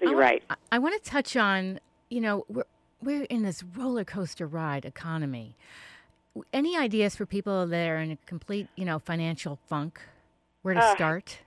so 0.00 0.04
you're 0.10 0.14
wa- 0.16 0.20
right 0.20 0.42
I, 0.50 0.56
I 0.72 0.78
want 0.78 1.02
to 1.02 1.10
touch 1.10 1.34
on, 1.34 1.80
you 2.10 2.20
know, 2.20 2.44
we're, 2.48 2.64
we're 3.02 3.22
in 3.24 3.42
this 3.42 3.62
roller 3.62 4.04
coaster 4.04 4.46
ride 4.46 4.84
economy. 4.84 5.56
Any 6.52 6.76
ideas 6.76 7.16
for 7.16 7.26
people 7.26 7.66
that 7.66 7.88
are 7.88 7.98
in 7.98 8.12
a 8.12 8.16
complete, 8.26 8.68
you 8.76 8.84
know, 8.84 8.98
financial 8.98 9.58
funk? 9.68 10.00
Where 10.62 10.74
to 10.74 10.80
Uh, 10.80 10.94
start? 10.94 11.38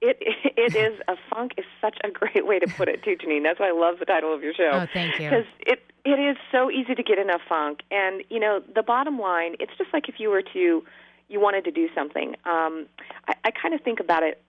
it 0.00 0.16
it 0.56 0.74
is 0.74 0.98
a 1.08 1.16
funk 1.28 1.52
is 1.58 1.64
such 1.80 1.98
a 2.04 2.10
great 2.10 2.46
way 2.46 2.58
to 2.58 2.66
put 2.68 2.88
it 2.88 3.02
too 3.02 3.16
janine. 3.16 3.42
That's 3.42 3.60
why 3.60 3.68
i 3.68 3.72
love 3.72 3.98
the 3.98 4.06
title 4.06 4.34
of 4.34 4.42
your 4.42 4.54
show. 4.54 4.70
Oh, 4.72 4.86
thank 4.94 5.18
you. 5.20 5.28
because 5.28 5.44
it 5.60 5.82
it 6.06 6.18
is 6.18 6.36
so 6.50 6.70
easy 6.70 6.94
to 6.94 7.02
get 7.02 7.18
in 7.18 7.28
a 7.28 7.38
funk. 7.48 7.80
And 7.90 8.22
you 8.30 8.40
know 8.40 8.62
the 8.74 8.82
bottom 8.82 9.18
line 9.18 9.56
it's 9.60 9.72
just 9.76 9.92
like 9.92 10.08
if 10.08 10.14
you 10.18 10.30
were 10.30 10.42
to 10.54 10.82
you 11.28 11.38
wanted 11.40 11.64
to 11.64 11.70
do 11.70 11.88
something. 11.94 12.34
Um 12.46 12.86
i, 13.28 13.34
I 13.44 13.50
kind 13.50 13.74
of 13.74 13.82
think 13.82 14.00
about 14.00 14.22
it 14.22 14.40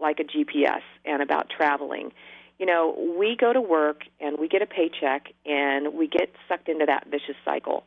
like 0.00 0.18
a 0.20 0.24
gps 0.24 0.80
and 1.04 1.20
about 1.20 1.50
traveling. 1.50 2.12
You 2.58 2.64
know 2.64 2.94
we 3.18 3.36
go 3.36 3.52
to 3.52 3.60
work 3.60 4.04
and 4.18 4.38
we 4.38 4.48
get 4.48 4.62
a 4.62 4.66
paycheck 4.66 5.26
and 5.44 5.92
we 5.92 6.06
get 6.08 6.32
sucked 6.48 6.70
into 6.70 6.86
that 6.86 7.06
vicious 7.10 7.36
cycle 7.44 7.84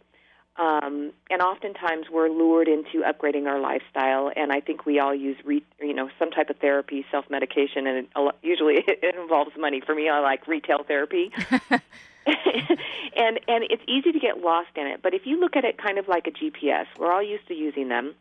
um, 0.57 1.13
and 1.29 1.41
oftentimes 1.41 2.07
we're 2.11 2.29
lured 2.29 2.67
into 2.67 3.03
upgrading 3.05 3.47
our 3.47 3.59
lifestyle. 3.59 4.31
And 4.35 4.51
I 4.51 4.59
think 4.59 4.85
we 4.85 4.99
all 4.99 5.15
use, 5.15 5.37
re, 5.45 5.63
you 5.79 5.93
know, 5.93 6.09
some 6.19 6.31
type 6.31 6.49
of 6.49 6.57
therapy, 6.57 7.05
self-medication, 7.11 7.87
and 7.87 7.97
it, 7.97 8.35
usually 8.41 8.75
it 8.87 9.15
involves 9.15 9.51
money. 9.57 9.81
For 9.85 9.95
me, 9.95 10.09
I 10.09 10.19
like 10.19 10.47
retail 10.47 10.83
therapy, 10.83 11.31
and 12.25 13.39
and 13.47 13.63
it's 13.69 13.83
easy 13.87 14.11
to 14.11 14.19
get 14.19 14.39
lost 14.39 14.69
in 14.75 14.85
it. 14.87 15.01
But 15.01 15.13
if 15.13 15.25
you 15.25 15.39
look 15.39 15.55
at 15.55 15.63
it 15.63 15.77
kind 15.77 15.97
of 15.97 16.07
like 16.07 16.27
a 16.27 16.31
GPS, 16.31 16.85
we're 16.97 17.11
all 17.11 17.23
used 17.23 17.47
to 17.47 17.53
using 17.53 17.87
them. 17.87 18.15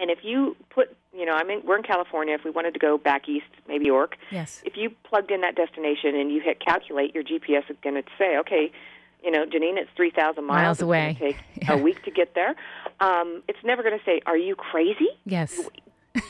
And 0.00 0.10
if 0.10 0.20
you 0.22 0.54
put, 0.70 0.96
you 1.12 1.26
know, 1.26 1.32
I 1.32 1.42
mean, 1.42 1.62
we're 1.64 1.76
in 1.76 1.82
California. 1.82 2.34
If 2.34 2.44
we 2.44 2.50
wanted 2.50 2.72
to 2.74 2.78
go 2.78 2.98
back 2.98 3.28
east, 3.28 3.46
maybe 3.66 3.86
York, 3.86 4.16
Yes. 4.30 4.62
if 4.64 4.76
you 4.76 4.90
plugged 5.02 5.32
in 5.32 5.40
that 5.40 5.56
destination 5.56 6.14
and 6.14 6.30
you 6.30 6.40
hit 6.40 6.60
calculate, 6.60 7.14
your 7.14 7.24
GPS 7.24 7.68
is 7.68 7.76
going 7.82 7.96
to 7.96 8.04
say, 8.16 8.36
okay, 8.38 8.70
you 9.22 9.30
know, 9.30 9.44
Janine, 9.46 9.76
it's 9.76 9.90
3,000 9.96 10.44
miles. 10.44 10.56
Miles 10.62 10.76
It's 10.78 10.82
away. 10.82 11.16
take 11.18 11.36
Yeah. 11.62 11.72
a 11.74 11.76
week 11.76 12.02
to 12.04 12.10
get 12.10 12.34
there. 12.34 12.54
Um, 13.00 13.42
it's 13.48 13.58
never 13.64 13.82
going 13.82 13.98
to 13.98 14.04
say, 14.04 14.20
are 14.26 14.36
you 14.36 14.54
crazy? 14.54 15.08
Yes, 15.24 15.58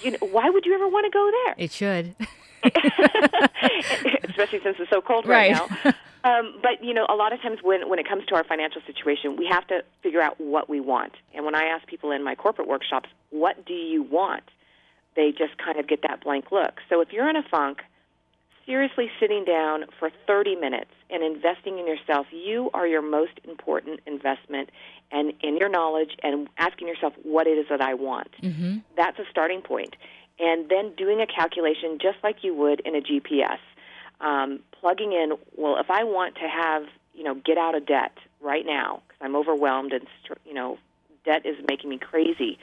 You 0.04 0.12
know, 0.12 0.18
why 0.32 0.48
would 0.50 0.64
you 0.66 0.74
ever 0.74 0.88
want 0.88 1.04
to 1.06 1.10
go 1.10 1.30
there? 1.46 1.54
it 1.58 1.70
should. 1.72 2.14
Especially 4.28 4.60
since 4.62 4.76
it's 4.80 4.90
so 4.90 5.00
cold 5.00 5.26
right, 5.26 5.52
Right. 5.52 5.70
now. 5.84 5.94
Um, 6.24 6.54
but 6.62 6.82
you 6.82 6.92
know, 6.92 7.06
a 7.08 7.14
lot 7.14 7.32
of 7.32 7.40
times 7.40 7.60
when 7.62 7.88
when 7.88 7.98
it 8.00 8.08
comes 8.08 8.26
to 8.26 8.34
our 8.34 8.42
financial 8.44 8.82
situation, 8.86 9.36
we 9.36 9.46
have 9.46 9.66
to 9.68 9.84
figure 10.02 10.20
out 10.20 10.38
what 10.40 10.68
we 10.68 10.80
want. 10.80 11.12
And 11.32 11.44
when 11.44 11.54
I 11.54 11.64
ask 11.66 11.86
people 11.86 12.10
in 12.10 12.24
my 12.24 12.34
corporate 12.34 12.66
workshops, 12.66 13.08
"What 13.30 13.64
do 13.64 13.72
you 13.74 14.02
want?" 14.02 14.42
they 15.14 15.30
just 15.32 15.56
kind 15.58 15.78
of 15.78 15.86
get 15.88 16.02
that 16.02 16.22
blank 16.24 16.50
look. 16.52 16.80
So 16.88 17.00
if 17.00 17.12
you're 17.12 17.28
in 17.28 17.36
a 17.36 17.42
funk, 17.44 17.78
seriously 18.68 19.10
sitting 19.18 19.44
down 19.44 19.86
for 19.98 20.10
30 20.26 20.56
minutes 20.56 20.90
and 21.10 21.24
investing 21.24 21.78
in 21.78 21.86
yourself, 21.86 22.26
you 22.30 22.70
are 22.74 22.86
your 22.86 23.00
most 23.00 23.32
important 23.44 23.98
investment 24.06 24.68
and 25.10 25.32
in 25.40 25.56
your 25.56 25.70
knowledge 25.70 26.10
and 26.22 26.48
asking 26.58 26.86
yourself 26.86 27.14
what 27.22 27.46
it 27.46 27.56
is 27.58 27.66
that 27.70 27.80
I 27.80 27.94
want. 27.94 28.28
hmm 28.40 28.78
That's 28.96 29.18
a 29.18 29.24
starting 29.30 29.62
point. 29.62 29.96
And 30.38 30.68
then 30.68 30.92
doing 30.96 31.20
a 31.20 31.26
calculation 31.26 31.98
just 32.00 32.18
like 32.22 32.44
you 32.44 32.54
would 32.54 32.80
in 32.80 32.94
a 32.94 33.00
GPS. 33.00 33.58
Um, 34.20 34.60
plugging 34.72 35.12
in, 35.12 35.32
well, 35.56 35.78
if 35.78 35.90
I 35.90 36.04
want 36.04 36.34
to 36.36 36.48
have, 36.48 36.84
you 37.14 37.24
know, 37.24 37.34
get 37.34 37.56
out 37.56 37.74
of 37.74 37.86
debt 37.86 38.12
right 38.40 38.66
now 38.66 39.02
because 39.08 39.20
I'm 39.22 39.34
overwhelmed 39.34 39.92
and, 39.92 40.06
str- 40.22 40.34
you 40.44 40.54
know, 40.54 40.78
debt 41.24 41.46
is 41.46 41.56
making 41.68 41.88
me 41.90 41.98
crazy. 41.98 42.58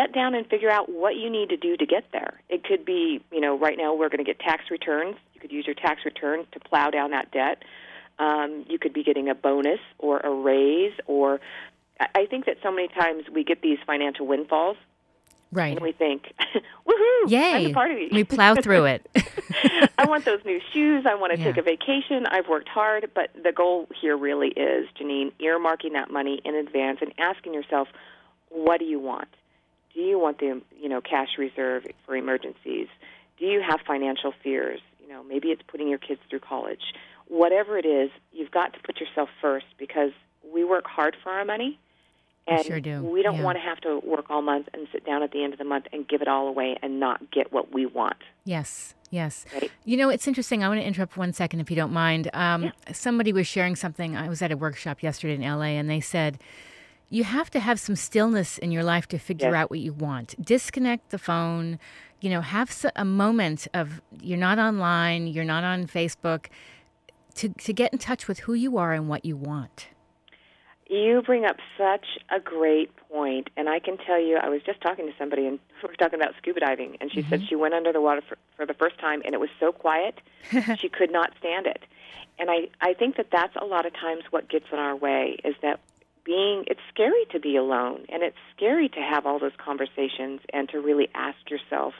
Set 0.00 0.12
down 0.14 0.34
and 0.34 0.46
figure 0.46 0.70
out 0.70 0.88
what 0.90 1.16
you 1.16 1.28
need 1.28 1.50
to 1.50 1.56
do 1.56 1.76
to 1.76 1.84
get 1.84 2.04
there. 2.12 2.40
It 2.48 2.64
could 2.64 2.84
be, 2.86 3.20
you 3.30 3.40
know, 3.40 3.58
right 3.58 3.76
now 3.76 3.94
we're 3.94 4.08
going 4.08 4.24
to 4.24 4.24
get 4.24 4.38
tax 4.38 4.64
returns. 4.70 5.16
You 5.34 5.40
could 5.40 5.52
use 5.52 5.66
your 5.66 5.74
tax 5.74 6.04
return 6.06 6.46
to 6.52 6.60
plow 6.60 6.90
down 6.90 7.10
that 7.10 7.30
debt. 7.32 7.62
Um, 8.18 8.64
you 8.68 8.78
could 8.78 8.94
be 8.94 9.02
getting 9.02 9.28
a 9.28 9.34
bonus 9.34 9.80
or 9.98 10.20
a 10.20 10.30
raise, 10.30 10.92
or 11.06 11.40
I 12.14 12.26
think 12.26 12.46
that 12.46 12.58
so 12.62 12.70
many 12.70 12.88
times 12.88 13.24
we 13.32 13.44
get 13.44 13.60
these 13.62 13.78
financial 13.86 14.26
windfalls 14.26 14.76
Right. 15.52 15.72
and 15.72 15.80
we 15.80 15.92
think, 15.92 16.32
"Woohoo! 16.86 17.22
I'm 17.24 17.28
Yay. 17.28 17.72
party." 17.72 18.08
We 18.12 18.24
plow 18.24 18.54
through 18.54 18.84
it. 18.86 19.06
I 19.98 20.06
want 20.06 20.24
those 20.24 20.40
new 20.44 20.60
shoes. 20.72 21.04
I 21.06 21.14
want 21.16 21.32
to 21.32 21.42
take 21.42 21.56
a 21.56 21.62
vacation. 21.62 22.24
I've 22.26 22.48
worked 22.48 22.68
hard, 22.68 23.10
but 23.14 23.30
the 23.42 23.52
goal 23.52 23.88
here 24.00 24.16
really 24.16 24.48
is, 24.48 24.88
Janine, 24.98 25.32
earmarking 25.40 25.92
that 25.92 26.10
money 26.10 26.40
in 26.44 26.54
advance 26.54 26.98
and 27.02 27.12
asking 27.18 27.52
yourself, 27.52 27.88
what 28.48 28.78
do 28.78 28.86
you 28.86 29.00
want? 29.00 29.28
Do 29.94 30.00
you 30.00 30.18
want 30.18 30.38
the 30.38 30.60
you 30.80 30.88
know 30.88 31.00
cash 31.00 31.30
reserve 31.38 31.86
for 32.06 32.16
emergencies? 32.16 32.88
Do 33.38 33.46
you 33.46 33.62
have 33.66 33.80
financial 33.86 34.32
fears? 34.42 34.80
You 35.02 35.08
know, 35.08 35.22
maybe 35.22 35.48
it's 35.48 35.62
putting 35.66 35.88
your 35.88 35.98
kids 35.98 36.20
through 36.28 36.40
college. 36.40 36.80
Whatever 37.28 37.78
it 37.78 37.86
is, 37.86 38.10
you've 38.32 38.50
got 38.50 38.72
to 38.74 38.80
put 38.80 39.00
yourself 39.00 39.28
first 39.40 39.66
because 39.78 40.10
we 40.52 40.64
work 40.64 40.84
hard 40.86 41.16
for 41.22 41.30
our 41.30 41.44
money. 41.44 41.78
We 42.48 42.56
And 42.56 42.66
sure 42.66 42.80
do, 42.80 43.02
we 43.02 43.22
don't 43.22 43.36
yeah. 43.36 43.42
want 43.42 43.56
to 43.56 43.62
have 43.62 43.80
to 43.82 44.00
work 44.04 44.26
all 44.30 44.42
month 44.42 44.68
and 44.74 44.88
sit 44.92 45.04
down 45.06 45.22
at 45.22 45.30
the 45.30 45.44
end 45.44 45.52
of 45.52 45.58
the 45.58 45.64
month 45.64 45.86
and 45.92 46.06
give 46.08 46.22
it 46.22 46.28
all 46.28 46.48
away 46.48 46.76
and 46.82 46.98
not 46.98 47.30
get 47.30 47.52
what 47.52 47.72
we 47.72 47.86
want. 47.86 48.16
Yes, 48.44 48.94
yes. 49.10 49.44
Right. 49.52 49.70
You 49.84 49.96
know, 49.96 50.08
it's 50.08 50.26
interesting. 50.26 50.64
I 50.64 50.68
want 50.68 50.80
to 50.80 50.86
interrupt 50.86 51.16
one 51.16 51.32
second 51.32 51.60
if 51.60 51.70
you 51.70 51.76
don't 51.76 51.92
mind. 51.92 52.30
Um, 52.32 52.72
Somebody 52.92 53.32
was 53.32 53.46
sharing 53.46 53.76
something. 53.76 54.16
I 54.16 54.28
was 54.28 54.42
at 54.42 54.50
a 54.50 54.56
workshop 54.56 55.02
yesterday 55.02 55.34
in 55.34 55.42
LA, 55.42 55.76
and 55.78 55.88
they 55.88 56.00
said, 56.00 56.38
you 57.10 57.24
have 57.24 57.50
to 57.50 57.60
have 57.60 57.78
some 57.80 57.96
stillness 57.96 58.56
in 58.56 58.70
your 58.70 58.84
life 58.84 59.06
to 59.08 59.18
figure 59.18 59.48
Yes. 59.48 59.56
out 59.56 59.70
what 59.70 59.80
you 59.80 59.92
want. 59.92 60.34
Disconnect 60.42 61.10
the 61.10 61.18
phone. 61.18 61.78
You 62.20 62.30
know, 62.30 62.40
have 62.40 62.84
a 62.96 63.04
moment 63.04 63.66
of 63.74 64.00
you're 64.20 64.38
not 64.38 64.58
online, 64.58 65.26
you're 65.26 65.44
not 65.44 65.64
on 65.64 65.86
Facebook, 65.86 66.46
to 67.34 67.48
to 67.48 67.72
get 67.72 67.92
in 67.92 67.98
touch 67.98 68.28
with 68.28 68.40
who 68.40 68.54
you 68.54 68.78
are 68.78 68.92
and 68.92 69.08
what 69.08 69.24
you 69.24 69.36
want. 69.36 69.88
You 70.88 71.22
bring 71.22 71.44
up 71.44 71.56
such 71.78 72.18
a 72.30 72.40
great 72.40 72.90
point, 73.08 73.48
and 73.56 73.68
I 73.68 73.78
can 73.78 73.96
tell 73.96 74.20
you, 74.20 74.36
I 74.36 74.48
was 74.48 74.60
just 74.62 74.80
talking 74.80 75.06
to 75.06 75.12
somebody, 75.18 75.46
and 75.46 75.58
we 75.82 75.88
were 75.88 75.94
talking 75.94 76.20
about 76.20 76.34
scuba 76.38 76.60
diving, 76.60 76.96
and 77.00 77.12
she 77.12 77.22
said 77.22 77.40
mm-hmm. 77.40 77.48
she 77.48 77.56
went 77.56 77.74
under 77.74 77.92
the 77.92 78.00
water 78.00 78.22
for, 78.28 78.36
for 78.56 78.66
the 78.66 78.74
first 78.74 78.98
time, 78.98 79.22
and 79.24 79.32
it 79.32 79.40
was 79.40 79.50
so 79.58 79.72
quiet, 79.72 80.20
she 80.78 80.88
could 80.88 81.12
not 81.12 81.32
stand 81.38 81.66
it. 81.66 81.82
And 82.40 82.50
I, 82.50 82.68
I 82.80 82.94
think 82.94 83.16
that 83.16 83.28
that's 83.30 83.54
a 83.56 83.64
lot 83.64 83.86
of 83.86 83.92
times 83.94 84.24
what 84.30 84.48
gets 84.48 84.66
in 84.72 84.78
our 84.78 84.96
way 84.96 85.36
is 85.44 85.54
that 85.62 85.78
being, 86.30 86.64
it's 86.68 86.80
scary 86.94 87.24
to 87.32 87.40
be 87.40 87.56
alone, 87.56 88.06
and 88.08 88.22
it's 88.22 88.36
scary 88.56 88.88
to 88.90 89.00
have 89.00 89.26
all 89.26 89.40
those 89.40 89.56
conversations 89.58 90.40
and 90.52 90.68
to 90.68 90.78
really 90.78 91.08
ask 91.12 91.38
yourself 91.50 91.92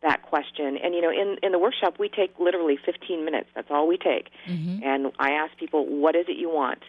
that 0.00 0.22
question. 0.22 0.76
And 0.76 0.94
you 0.94 1.00
know, 1.00 1.10
in 1.10 1.38
in 1.42 1.50
the 1.50 1.58
workshop, 1.58 1.98
we 1.98 2.08
take 2.08 2.38
literally 2.38 2.76
15 2.76 3.24
minutes. 3.24 3.48
That's 3.54 3.70
all 3.70 3.88
we 3.88 3.96
take. 3.96 4.30
And 4.84 5.10
I 5.18 5.30
ask 5.32 5.56
people, 5.56 5.86
"What 5.86 6.14
is 6.14 6.26
it 6.28 6.36
you 6.36 6.50
want?" 6.50 6.82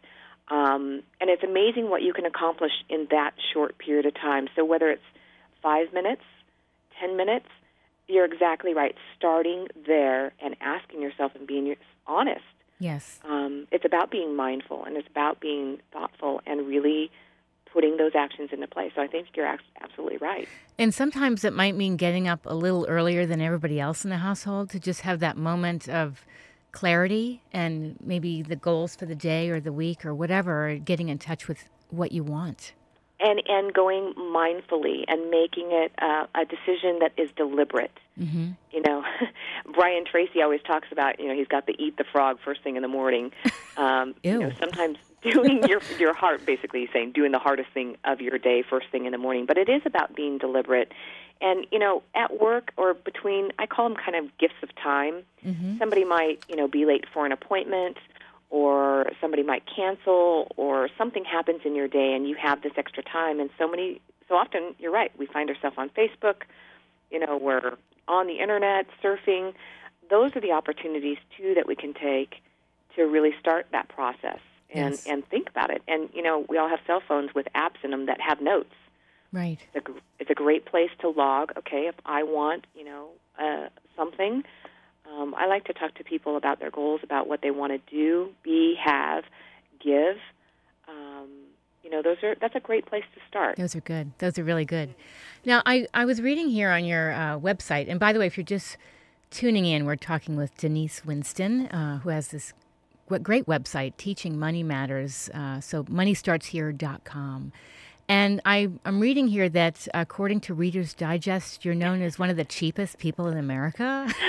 Um, 0.50 1.02
and 1.20 1.28
it's 1.32 1.44
amazing 1.44 1.90
what 1.90 2.04
you 2.04 2.14
can 2.14 2.26
accomplish 2.26 2.74
in 2.88 3.08
that 3.10 3.34
short 3.52 3.80
period 3.80 4.06
of 4.06 4.14
time. 4.14 4.48
So 4.56 4.64
whether 4.64 4.92
it's 4.92 5.10
five 5.64 5.92
minutes, 5.92 6.22
ten 7.00 7.18
minutes, 7.18 7.48
you're 8.08 8.26
exactly 8.26 8.76
right. 8.76 8.96
Starting 9.18 9.68
there 9.88 10.34
and 10.40 10.56
asking 10.62 11.02
yourself 11.02 11.32
and 11.34 11.48
being 11.48 11.76
honest. 12.06 12.46
Yes. 12.80 13.20
Um, 13.24 13.68
it's 13.72 13.86
about 13.86 14.12
being 14.12 14.36
mindful 14.36 14.84
and 14.84 14.98
it's 14.98 15.08
about 15.08 15.40
being 15.40 15.80
thoughtful 15.92 16.42
and 16.46 16.68
really 16.68 17.12
putting 17.72 17.98
those 17.98 18.14
actions 18.16 18.50
into 18.54 18.68
place. 18.68 18.92
So 18.96 19.02
I 19.02 19.08
think 19.08 19.28
you're 19.36 19.58
absolutely 19.82 20.18
right. 20.18 20.48
And 20.80 20.94
sometimes 20.94 21.44
it 21.44 21.54
might 21.54 21.76
mean 21.76 21.98
getting 21.98 22.28
up 22.28 22.46
a 22.46 22.54
little 22.54 22.86
earlier 22.88 23.26
than 23.26 23.42
everybody 23.42 23.80
else 23.80 24.04
in 24.04 24.10
the 24.10 24.18
household 24.18 24.70
to 24.72 24.80
just 24.80 25.02
have 25.02 25.20
that 25.20 25.36
moment 25.36 25.90
of 25.90 26.26
clarity 26.72 27.42
and 27.54 27.98
maybe 28.02 28.42
the 28.42 28.56
goals 28.56 28.96
for 28.96 29.06
the 29.06 29.16
day 29.16 29.50
or 29.50 29.60
the 29.60 29.72
week 29.74 30.06
or 30.06 30.14
whatever, 30.14 30.70
or 30.70 30.76
getting 30.76 31.10
in 31.10 31.18
touch 31.18 31.48
with 31.48 31.70
what 31.90 32.12
you 32.12 32.24
want. 32.24 32.74
And 33.26 33.42
and 33.48 33.74
going 33.74 34.14
mindfully 34.14 35.04
and 35.08 35.30
making 35.32 35.70
it 35.72 35.92
uh, 36.00 36.28
a 36.36 36.46
decision 36.46 37.00
that 37.00 37.12
is 37.18 37.30
deliberate. 37.36 37.98
Mm-hmm. 38.20 38.52
You 38.72 38.82
know, 38.84 39.04
Brian 39.74 40.06
Tracy 40.06 40.42
always 40.42 40.62
talks 40.62 40.88
about 40.92 41.20
you 41.20 41.28
know 41.28 41.36
he's 41.36 41.48
got 41.48 41.66
the 41.66 41.76
eat 41.80 41.98
the 41.98 42.06
frog 42.12 42.38
first 42.46 42.62
thing 42.62 42.76
in 42.76 42.82
the 42.82 42.88
morning. 42.88 43.32
Um, 43.78 44.16
you 44.24 44.40
know, 44.40 44.54
sometimes 44.58 44.98
doing 45.22 45.62
your 45.68 45.82
your 46.00 46.14
heart 46.14 46.46
basically 46.46 46.80
he's 46.80 46.90
saying 46.94 47.12
doing 47.12 47.34
the 47.34 47.40
hardest 47.40 47.72
thing 47.74 47.98
of 48.06 48.22
your 48.22 48.38
day 48.38 48.62
first 48.62 48.88
thing 48.90 49.06
in 49.06 49.12
the 49.12 49.18
morning. 49.18 49.46
But 49.46 49.58
it 49.58 49.68
is 49.68 49.82
about 49.84 50.16
being 50.16 50.38
deliberate. 50.38 50.94
And 51.42 51.68
you 51.74 51.80
know, 51.80 52.02
at 52.16 52.40
work 52.40 52.72
or 52.78 52.94
between, 52.94 53.52
I 53.60 53.66
call 53.66 53.90
them 53.90 53.98
kind 53.98 54.16
of 54.16 54.38
gifts 54.38 54.64
of 54.64 54.74
time. 54.82 55.24
Mm-hmm. 55.46 55.78
Somebody 55.78 56.06
might 56.06 56.42
you 56.48 56.56
know 56.56 56.70
be 56.70 56.86
late 56.86 57.04
for 57.14 57.26
an 57.26 57.34
appointment 57.34 57.98
or 58.50 59.08
somebody 59.20 59.44
might 59.44 59.64
cancel 59.74 60.52
or 60.58 60.90
something 60.98 61.26
happens 61.26 61.62
in 61.66 61.76
your 61.76 61.88
day 61.88 62.14
and 62.14 62.28
you 62.28 62.36
have 62.36 62.62
this 62.62 62.74
extra 62.78 63.04
time 63.04 63.40
and 63.40 63.50
so 63.58 63.70
many 63.70 64.02
so 64.28 64.36
often 64.36 64.76
you're 64.80 64.92
right 64.92 65.12
we 65.18 65.26
find 65.26 65.50
ourselves 65.50 65.76
on 65.78 65.90
facebook 65.90 66.44
you 67.12 67.20
know 67.20 67.38
we're 67.38 67.74
on 68.08 68.28
the 68.28 68.40
internet 68.40 68.86
surfing 69.04 69.54
those 70.10 70.36
are 70.36 70.42
the 70.42 70.52
opportunities 70.52 71.18
too 71.38 71.54
that 71.56 71.68
we 71.68 71.76
can 71.76 71.94
take 71.94 72.36
to 72.96 73.04
really 73.04 73.34
start 73.40 73.66
that 73.72 73.88
process 73.90 74.40
and 74.70 74.94
Yes. 74.94 75.04
and 75.08 75.28
think 75.30 75.50
about 75.50 75.70
it 75.70 75.82
and 75.88 76.10
you 76.14 76.22
know 76.22 76.46
we 76.50 76.58
all 76.58 76.70
have 76.70 76.80
cell 76.88 77.02
phones 77.08 77.34
with 77.34 77.48
apps 77.56 77.84
in 77.84 77.92
them 77.92 78.06
that 78.06 78.20
have 78.22 78.42
notes 78.42 78.74
Right. 79.32 79.60
it's 79.74 79.86
a, 79.88 79.92
it's 80.20 80.30
a 80.30 80.34
great 80.34 80.66
place 80.66 80.92
to 81.00 81.10
log. 81.10 81.52
Okay, 81.58 81.88
if 81.88 81.96
I 82.06 82.24
want, 82.24 82.68
you 82.74 82.86
know, 82.86 83.10
uh, 83.38 83.68
something, 83.98 84.44
um, 85.12 85.36
I 85.38 85.48
like 85.48 85.66
to 85.66 85.74
talk 85.74 85.96
to 85.96 86.04
people 86.04 86.38
about 86.38 86.60
their 86.60 86.72
goals, 86.72 87.02
about 87.04 87.28
what 87.28 87.42
they 87.42 87.52
want 87.52 87.74
to 87.74 87.96
do, 87.96 88.30
be, 88.44 88.76
have, 88.84 89.24
give. 89.80 90.18
Um, 90.88 91.30
you 91.84 91.90
know, 91.90 92.02
those 92.02 92.18
are 92.24 92.36
that's 92.42 92.56
a 92.56 92.60
great 92.60 92.86
place 92.86 93.04
to 93.14 93.22
start. 93.30 93.58
Those 93.58 93.76
are 93.76 93.82
good. 93.82 94.12
Those 94.18 94.40
are 94.40 94.44
really 94.44 94.66
good. 94.66 94.96
Now, 95.46 95.62
I, 95.66 95.88
I 95.94 96.06
was 96.06 96.22
reading 96.22 96.50
here 96.50 96.72
on 96.72 96.84
your 96.86 97.14
uh, 97.14 97.38
website, 97.38 97.90
and 97.90 98.00
by 98.00 98.12
the 98.12 98.20
way, 98.20 98.26
if 98.26 98.38
you're 98.38 98.44
just 98.44 98.78
tuning 99.30 99.66
in, 99.66 99.86
we're 99.86 99.96
talking 99.96 100.36
with 100.36 100.56
Denise 100.58 101.06
Winston, 101.06 101.68
uh, 101.68 102.00
who 102.00 102.10
has 102.10 102.30
this 102.30 102.54
great 103.22 103.46
website, 103.46 103.98
Teaching 103.98 104.40
Money 104.40 104.64
Matters. 104.64 105.30
Uh, 105.34 105.60
so, 105.60 105.84
moneystartshere.com. 105.84 107.52
And 108.08 108.40
I, 108.46 108.70
I'm 108.86 109.00
reading 109.00 109.28
here 109.28 109.50
that 109.50 109.88
according 109.94 110.42
to 110.42 110.54
Reader's 110.54 110.94
Digest, 110.94 111.66
you're 111.66 111.74
known 111.74 112.04
as 112.04 112.20
one 112.20 112.30
of 112.30 112.38
the 112.38 112.46
cheapest 112.46 113.00
people 113.00 113.28
in 113.28 113.38
America. 113.38 114.08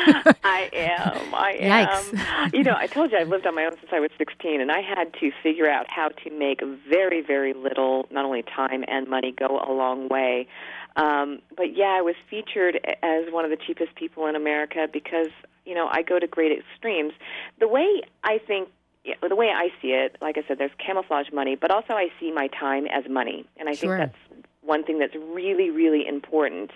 I 0.45 0.71
am. 0.73 1.35
I 1.35 1.57
am. 1.61 2.05
Yikes. 2.05 2.55
You 2.55 2.63
know, 2.65 2.75
I 2.77 2.87
told 2.87 3.13
you 3.13 3.19
I've 3.19 3.29
lived 3.29 3.47
on 3.47 3.55
my 3.55 3.65
own 3.65 3.73
since 3.73 3.91
I 3.93 4.01
was 4.01 4.11
16, 4.17 4.63
and 4.63 4.73
I 4.73 4.81
had 4.81 5.13
to 5.21 5.31
figure 5.43 5.69
out 5.69 5.87
how 5.91 6.09
to 6.09 6.31
make 6.31 6.63
very, 6.89 7.21
very 7.21 7.53
little, 7.53 8.09
not 8.11 8.25
only 8.25 8.43
time 8.43 8.83
and 8.89 9.09
money, 9.09 9.33
go 9.33 9.61
a 9.67 9.73
long 9.73 10.09
way. 10.09 10.49
Um, 10.97 11.41
but 11.55 11.77
yeah, 11.77 11.97
I 11.99 12.01
was 12.01 12.15
featured 12.31 12.81
as 13.03 13.25
one 13.31 13.45
of 13.45 13.51
the 13.51 13.59
cheapest 13.59 13.95
people 13.95 14.27
in 14.27 14.35
America 14.35 14.89
because 14.91 15.29
you 15.67 15.75
know 15.75 15.89
I 15.91 16.01
go 16.01 16.19
to 16.19 16.27
great 16.27 16.53
extremes. 16.59 17.13
The 17.61 17.69
way 17.69 18.03
I 18.25 18.39
think. 18.39 18.71
Yeah, 19.07 19.15
the 19.27 19.37
way 19.37 19.51
I 19.55 19.69
see 19.81 19.93
it, 19.93 20.17
like 20.21 20.37
I 20.37 20.43
said, 20.49 20.59
there's 20.59 20.73
camouflage 20.85 21.29
money, 21.33 21.55
but 21.55 21.71
also 21.71 21.93
I 21.93 22.09
see 22.19 22.33
my 22.33 22.49
time 22.49 22.87
as 22.87 23.05
money, 23.09 23.47
and 23.57 23.69
I 23.69 23.75
Sure. 23.75 23.97
think 23.97 24.11
that's 24.11 24.43
one 24.63 24.83
thing 24.83 24.99
that's 24.99 25.15
really, 25.15 25.71
really 25.71 26.05
important, 26.09 26.73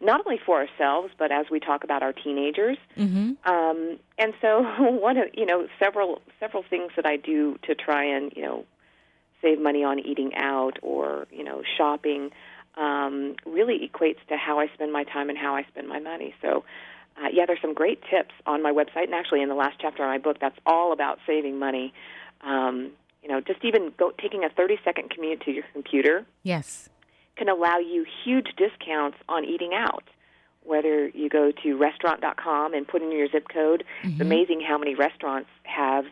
not 0.00 0.24
only 0.24 0.38
for 0.38 0.60
ourselves, 0.60 1.12
but 1.18 1.32
as 1.32 1.46
we 1.50 1.58
talk 1.58 1.82
about 1.82 2.04
our 2.04 2.12
teenagers. 2.12 2.78
mm-hmm. 2.96 3.32
Um, 3.52 3.98
and 4.16 4.32
so 4.40 4.62
one 4.78 5.16
of 5.16 5.28
you 5.34 5.44
know 5.44 5.66
several 5.82 6.22
several 6.38 6.62
things 6.62 6.92
that 6.94 7.04
I 7.04 7.16
do 7.16 7.58
to 7.64 7.74
try 7.74 8.04
and 8.04 8.32
you 8.36 8.42
know 8.42 8.64
save 9.42 9.58
money 9.60 9.82
on 9.82 9.98
eating 9.98 10.36
out 10.36 10.78
or 10.82 11.26
you 11.32 11.42
know 11.42 11.62
shopping 11.76 12.30
um, 12.76 13.34
really 13.44 13.76
equates 13.88 14.24
to 14.28 14.36
how 14.36 14.60
I 14.60 14.68
spend 14.68 14.92
my 14.92 15.02
time 15.02 15.28
and 15.30 15.36
how 15.38 15.56
I 15.56 15.64
spend 15.64 15.88
my 15.88 15.98
money. 15.98 16.32
So. 16.40 16.64
Uh, 17.16 17.28
yeah, 17.32 17.44
there's 17.46 17.60
some 17.60 17.74
great 17.74 18.00
tips 18.10 18.32
on 18.46 18.62
my 18.62 18.72
website, 18.72 19.04
and 19.04 19.14
actually 19.14 19.42
in 19.42 19.48
the 19.48 19.54
last 19.54 19.76
chapter 19.80 20.02
of 20.02 20.08
my 20.08 20.18
book, 20.18 20.38
that's 20.40 20.58
all 20.66 20.92
about 20.92 21.18
saving 21.26 21.58
money. 21.58 21.92
Um, 22.40 22.90
you 23.22 23.28
know, 23.28 23.40
just 23.40 23.64
even 23.64 23.92
go, 23.98 24.12
taking 24.20 24.44
a 24.44 24.48
30 24.48 24.78
second 24.84 25.10
commute 25.10 25.42
to 25.42 25.52
your 25.52 25.64
computer 25.72 26.24
Yes. 26.42 26.88
can 27.36 27.48
allow 27.48 27.78
you 27.78 28.04
huge 28.24 28.48
discounts 28.56 29.18
on 29.28 29.44
eating 29.44 29.72
out. 29.74 30.04
Whether 30.64 31.08
you 31.08 31.28
go 31.28 31.52
to 31.62 31.76
restaurant.com 31.76 32.74
and 32.74 32.86
put 32.86 33.02
in 33.02 33.10
your 33.12 33.28
zip 33.28 33.48
code, 33.52 33.84
it's 34.04 34.20
amazing 34.20 34.60
how 34.60 34.78
many 34.78 34.94
restaurants 34.94 35.50
have 35.64 36.04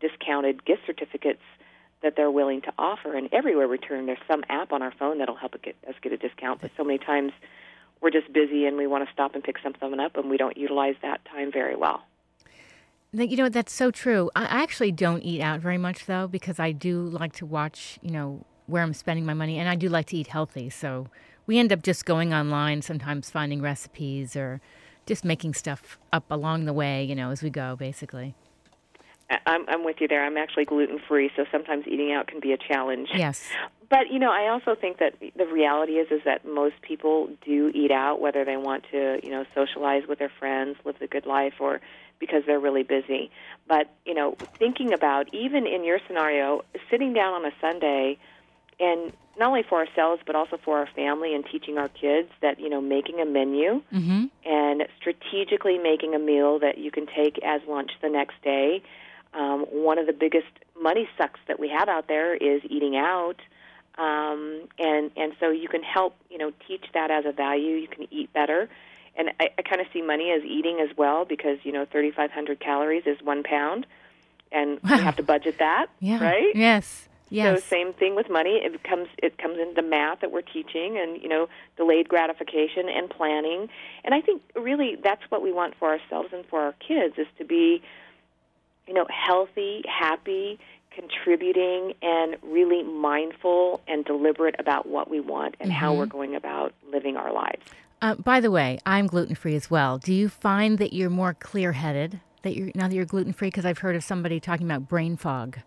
discounted 0.00 0.64
gift 0.64 0.82
certificates 0.86 1.42
that 2.02 2.14
they're 2.16 2.30
willing 2.30 2.60
to 2.62 2.72
offer. 2.78 3.16
And 3.16 3.28
everywhere 3.32 3.66
we 3.66 3.78
turn, 3.78 4.06
there's 4.06 4.18
some 4.28 4.44
app 4.48 4.72
on 4.72 4.80
our 4.80 4.92
phone 4.96 5.18
that'll 5.18 5.34
help 5.34 5.56
it 5.56 5.62
get, 5.62 5.76
us 5.88 5.94
get 6.02 6.12
a 6.12 6.16
discount. 6.16 6.60
But 6.60 6.70
so 6.76 6.84
many 6.84 6.98
times 6.98 7.32
we're 8.00 8.10
just 8.10 8.32
busy 8.32 8.66
and 8.66 8.76
we 8.76 8.86
want 8.86 9.06
to 9.06 9.12
stop 9.12 9.34
and 9.34 9.42
pick 9.42 9.56
something 9.62 9.98
up, 9.98 10.16
and 10.16 10.30
we 10.30 10.36
don't 10.36 10.56
utilize 10.56 10.94
that 11.02 11.24
time 11.24 11.50
very 11.52 11.76
well. 11.76 12.02
You 13.12 13.36
know, 13.36 13.48
that's 13.48 13.72
so 13.72 13.90
true. 13.90 14.30
I 14.36 14.44
actually 14.44 14.92
don't 14.92 15.22
eat 15.22 15.40
out 15.40 15.60
very 15.60 15.78
much 15.78 16.04
though 16.06 16.26
because 16.28 16.58
I 16.58 16.72
do 16.72 17.02
like 17.02 17.32
to 17.34 17.46
watch, 17.46 17.98
you 18.02 18.10
know, 18.10 18.44
where 18.66 18.82
I'm 18.82 18.92
spending 18.92 19.24
my 19.24 19.32
money 19.32 19.58
and 19.58 19.68
I 19.68 19.74
do 19.74 19.88
like 19.88 20.06
to 20.06 20.16
eat 20.16 20.26
healthy. 20.26 20.68
So 20.68 21.08
we 21.46 21.58
end 21.58 21.72
up 21.72 21.82
just 21.82 22.04
going 22.04 22.34
online, 22.34 22.82
sometimes 22.82 23.30
finding 23.30 23.62
recipes 23.62 24.36
or 24.36 24.60
just 25.06 25.24
making 25.24 25.54
stuff 25.54 25.98
up 26.12 26.24
along 26.30 26.66
the 26.66 26.72
way, 26.74 27.04
you 27.04 27.14
know, 27.14 27.30
as 27.30 27.42
we 27.42 27.48
go 27.48 27.76
basically. 27.76 28.34
I'm, 29.46 29.64
I'm 29.68 29.84
with 29.84 29.96
you 30.00 30.08
there. 30.08 30.24
I'm 30.24 30.36
actually 30.36 30.64
gluten 30.64 30.98
free, 31.08 31.30
so 31.36 31.44
sometimes 31.50 31.86
eating 31.86 32.12
out 32.12 32.28
can 32.28 32.40
be 32.40 32.52
a 32.52 32.56
challenge. 32.56 33.08
Yes. 33.14 33.48
But 33.88 34.10
you 34.10 34.18
know, 34.18 34.30
I 34.30 34.48
also 34.48 34.74
think 34.74 34.98
that 34.98 35.14
the 35.36 35.46
reality 35.46 35.94
is 35.94 36.10
is 36.10 36.20
that 36.24 36.46
most 36.46 36.80
people 36.82 37.30
do 37.44 37.70
eat 37.74 37.90
out, 37.90 38.20
whether 38.20 38.44
they 38.44 38.56
want 38.56 38.84
to, 38.92 39.20
you 39.22 39.30
know, 39.30 39.44
socialize 39.54 40.02
with 40.08 40.18
their 40.18 40.32
friends, 40.38 40.76
live 40.84 40.96
the 40.98 41.06
good 41.06 41.26
life, 41.26 41.54
or 41.60 41.80
because 42.18 42.42
they're 42.46 42.60
really 42.60 42.82
busy. 42.82 43.30
But 43.68 43.90
you 44.04 44.14
know, 44.14 44.36
thinking 44.58 44.92
about 44.92 45.32
even 45.34 45.66
in 45.66 45.84
your 45.84 45.98
scenario, 46.06 46.62
sitting 46.90 47.12
down 47.12 47.34
on 47.34 47.44
a 47.44 47.52
Sunday, 47.60 48.18
and 48.80 49.12
not 49.38 49.48
only 49.48 49.62
for 49.62 49.78
ourselves 49.78 50.22
but 50.26 50.34
also 50.34 50.56
for 50.64 50.78
our 50.78 50.88
family, 50.94 51.34
and 51.34 51.44
teaching 51.46 51.78
our 51.78 51.88
kids 51.88 52.30
that 52.42 52.58
you 52.58 52.68
know, 52.68 52.80
making 52.80 53.20
a 53.20 53.24
menu 53.24 53.82
Mhm. 53.92 54.30
and 54.44 54.86
strategically 54.98 55.78
making 55.78 56.14
a 56.14 56.18
meal 56.18 56.58
that 56.58 56.78
you 56.78 56.90
can 56.90 57.06
take 57.06 57.38
as 57.44 57.60
lunch 57.68 57.92
the 58.00 58.08
next 58.08 58.40
day. 58.42 58.82
Um, 59.34 59.60
one 59.70 59.98
of 59.98 60.06
the 60.06 60.12
biggest 60.12 60.46
money 60.80 61.08
sucks 61.18 61.40
that 61.48 61.58
we 61.60 61.68
have 61.68 61.88
out 61.88 62.08
there 62.08 62.34
is 62.34 62.62
eating 62.68 62.96
out, 62.96 63.36
um, 63.98 64.62
and 64.78 65.10
and 65.16 65.32
so 65.40 65.50
you 65.50 65.68
can 65.68 65.82
help 65.82 66.14
you 66.30 66.38
know 66.38 66.52
teach 66.66 66.84
that 66.94 67.10
as 67.10 67.24
a 67.26 67.32
value. 67.32 67.74
You 67.76 67.88
can 67.88 68.06
eat 68.10 68.32
better, 68.32 68.68
and 69.16 69.30
I, 69.40 69.50
I 69.58 69.62
kind 69.62 69.80
of 69.80 69.86
see 69.92 70.02
money 70.02 70.30
as 70.30 70.42
eating 70.44 70.80
as 70.80 70.96
well 70.96 71.24
because 71.24 71.58
you 71.64 71.72
know 71.72 71.84
3,500 71.86 72.60
calories 72.60 73.04
is 73.06 73.18
one 73.22 73.42
pound, 73.42 73.86
and 74.52 74.80
we 74.82 74.90
Wow. 74.90 74.96
have 75.04 75.16
to 75.16 75.22
budget 75.22 75.58
that, 75.58 75.86
Yeah. 76.00 76.22
right? 76.22 76.54
Yes. 76.54 77.08
Yes. 77.28 77.64
So 77.64 77.68
same 77.68 77.92
thing 77.92 78.14
with 78.14 78.30
money. 78.30 78.60
It 78.62 78.84
comes 78.84 79.08
it 79.18 79.36
comes 79.38 79.58
into 79.58 79.74
the 79.74 79.82
math 79.82 80.20
that 80.20 80.30
we're 80.30 80.42
teaching, 80.42 80.96
and 80.96 81.20
you 81.20 81.28
know 81.28 81.48
delayed 81.76 82.08
gratification 82.08 82.88
and 82.88 83.10
planning. 83.10 83.68
And 84.04 84.14
I 84.14 84.20
think 84.20 84.42
really 84.54 84.96
that's 85.02 85.22
what 85.30 85.42
we 85.42 85.52
want 85.52 85.74
for 85.78 85.88
ourselves 85.90 86.28
and 86.32 86.46
for 86.46 86.60
our 86.60 86.74
kids 86.74 87.14
is 87.18 87.26
to 87.38 87.44
be, 87.44 87.82
you 88.86 88.94
know, 88.94 89.06
healthy, 89.10 89.82
happy, 89.88 90.58
contributing, 90.90 91.92
and 92.02 92.36
really 92.42 92.82
mindful 92.82 93.80
and 93.86 94.04
deliberate 94.04 94.54
about 94.58 94.86
what 94.86 95.10
we 95.10 95.20
want 95.20 95.54
and 95.60 95.70
how 95.72 95.92
we're 95.94 96.06
going 96.06 96.34
about 96.34 96.72
living 96.90 97.16
our 97.16 97.32
lives. 97.32 97.62
Uh, 98.02 98.14
by 98.14 98.40
the 98.40 98.50
way, 98.50 98.78
I'm 98.84 99.06
gluten 99.06 99.34
free 99.34 99.56
as 99.56 99.70
well. 99.70 99.98
Do 99.98 100.12
you 100.12 100.28
find 100.28 100.78
that 100.78 100.92
you're 100.92 101.10
more 101.10 101.34
clear 101.34 101.72
headed 101.72 102.20
that 102.42 102.54
you're 102.54 102.70
now 102.74 102.88
that 102.88 102.94
you're 102.94 103.04
gluten 103.04 103.32
free? 103.32 103.48
Because 103.48 103.64
I've 103.66 103.78
heard 103.78 103.96
of 103.96 104.04
somebody 104.04 104.40
talking 104.40 104.66
about 104.66 104.88
brain 104.88 105.16
fog. 105.16 105.58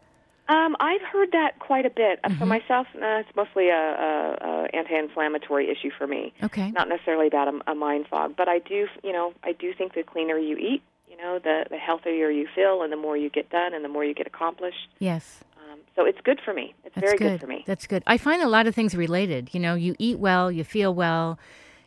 Um, 0.48 0.76
I've 0.80 1.02
heard 1.02 1.32
that 1.34 1.60
quite 1.60 1.86
a 1.86 1.92
bit. 1.92 2.20
Uh 2.24 2.30
For 2.30 2.48
myself, 2.48 2.88
uh, 2.96 3.22
it's 3.22 3.30
mostly 3.36 3.70
a, 3.70 3.76
a, 3.76 4.38
a 4.42 4.76
anti-inflammatory 4.76 5.70
issue 5.70 5.92
for 5.96 6.08
me. 6.08 6.34
Okay. 6.42 6.72
Not 6.72 6.90
necessarily 6.90 7.28
about 7.28 7.54
a, 7.54 7.72
a 7.72 7.76
mind 7.76 8.08
fog, 8.10 8.34
but 8.36 8.48
I 8.48 8.58
do, 8.58 8.88
you 9.04 9.14
know, 9.14 9.34
I 9.44 9.52
do 9.52 9.76
think 9.76 9.94
the 9.94 10.02
cleaner 10.02 10.40
you 10.40 10.58
eat, 10.58 10.82
you 10.99 10.99
know, 11.22 11.40
the 11.40 11.66
the 11.70 11.78
healthier 11.78 12.30
you 12.30 12.48
feel, 12.54 12.82
and 12.82 12.92
the 12.92 12.98
more 12.98 13.18
you 13.18 13.30
get 13.30 13.50
done, 13.50 13.74
and 13.74 13.84
the 13.84 13.90
more 13.90 14.04
you 14.04 14.14
get 14.14 14.28
accomplished. 14.28 14.88
Yes. 15.00 15.44
Um, 15.58 15.80
so 15.96 16.06
it's 16.06 16.20
good 16.24 16.40
for 16.44 16.54
me. 16.54 16.74
It's 16.86 16.96
That's 16.96 17.06
very 17.06 17.18
good. 17.18 17.32
good 17.32 17.42
for 17.42 17.48
me. 17.48 17.64
That's 17.66 17.88
good. 17.88 18.04
I 18.08 18.18
find 18.18 18.42
a 18.42 18.48
lot 18.48 18.68
of 18.68 18.76
things 18.76 18.96
related. 18.96 19.50
You 19.54 19.60
know, 19.60 19.76
you 19.76 19.96
eat 20.00 20.20
well, 20.20 20.52
you 20.52 20.64
feel 20.64 20.94
well, 20.94 21.38